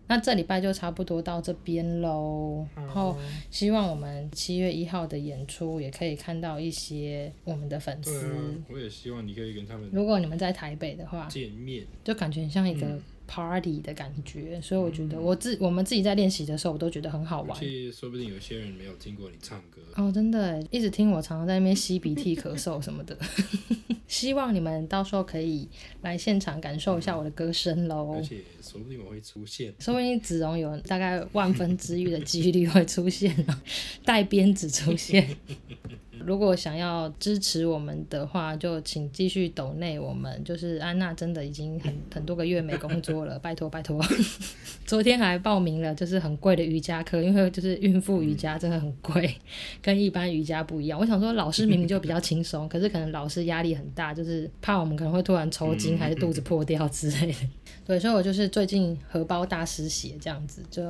[0.09, 3.17] 那这礼拜就差不多到这边喽，然后
[3.51, 8.61] 希望我们七月一号的演出也可以看到一些我们的粉丝。
[8.71, 9.89] 我也希望你可以跟他们。
[9.93, 12.99] 如果你们在台北的话，见面就感觉很像一个
[13.33, 17.59] party 的感觉，所以我觉得我自我们自己在练习的时候，我都觉得很好玩。
[17.91, 23.17] 说不定有些人没有听过你唱歌哦，真的，一直听我常常在那边吸鼻涕、咳嗽什么的。
[24.07, 25.67] 希望你们到时候可以
[26.03, 28.13] 来现场感受一下我的歌声喽。
[28.17, 33.35] 而且说不定我会出现，说不定子荣有大概万分之一的几率会出现，
[34.05, 35.35] 带鞭子出现。
[36.27, 40.43] 如果想要支持我们的话，就请继续抖内我们。
[40.45, 44.01] 就是安娜真的已经很很多个月没工作了，拜 托拜托。
[44.87, 49.35] 昨天还报名了，就是很贵的瑜伽课，因为就是孕妇瑜伽真的很贵，
[49.81, 50.99] 跟一般瑜伽不一样。
[50.99, 57.39] 我想说老师明明就比较轻松，可是可能老师压力很大，就是怕我们可能会突然抽筋，还是肚子破掉之类的。
[57.85, 60.83] 对，所以我就是最近荷包大失血这样子，就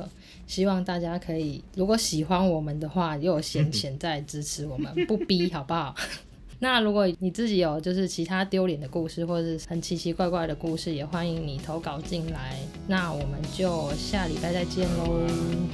[0.47, 5.95] 希望大家可以，如果喜欢我们的话，又有闲 钱再支持我们，不逼好不好？
[6.59, 12.57] 那如果你自己有就是其他丢脸的故事，或者是很奇奇怪怪的故事，也欢迎你投稿进来。
[12.87, 15.27] 那我们就下礼拜再见喽！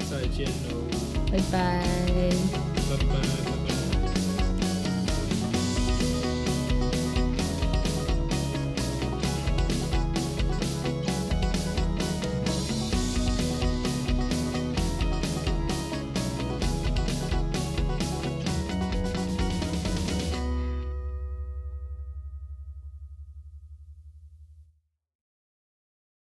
[0.09, 0.76] 再见喽！
[1.32, 1.86] 拜拜！
[2.89, 3.68] 拜拜！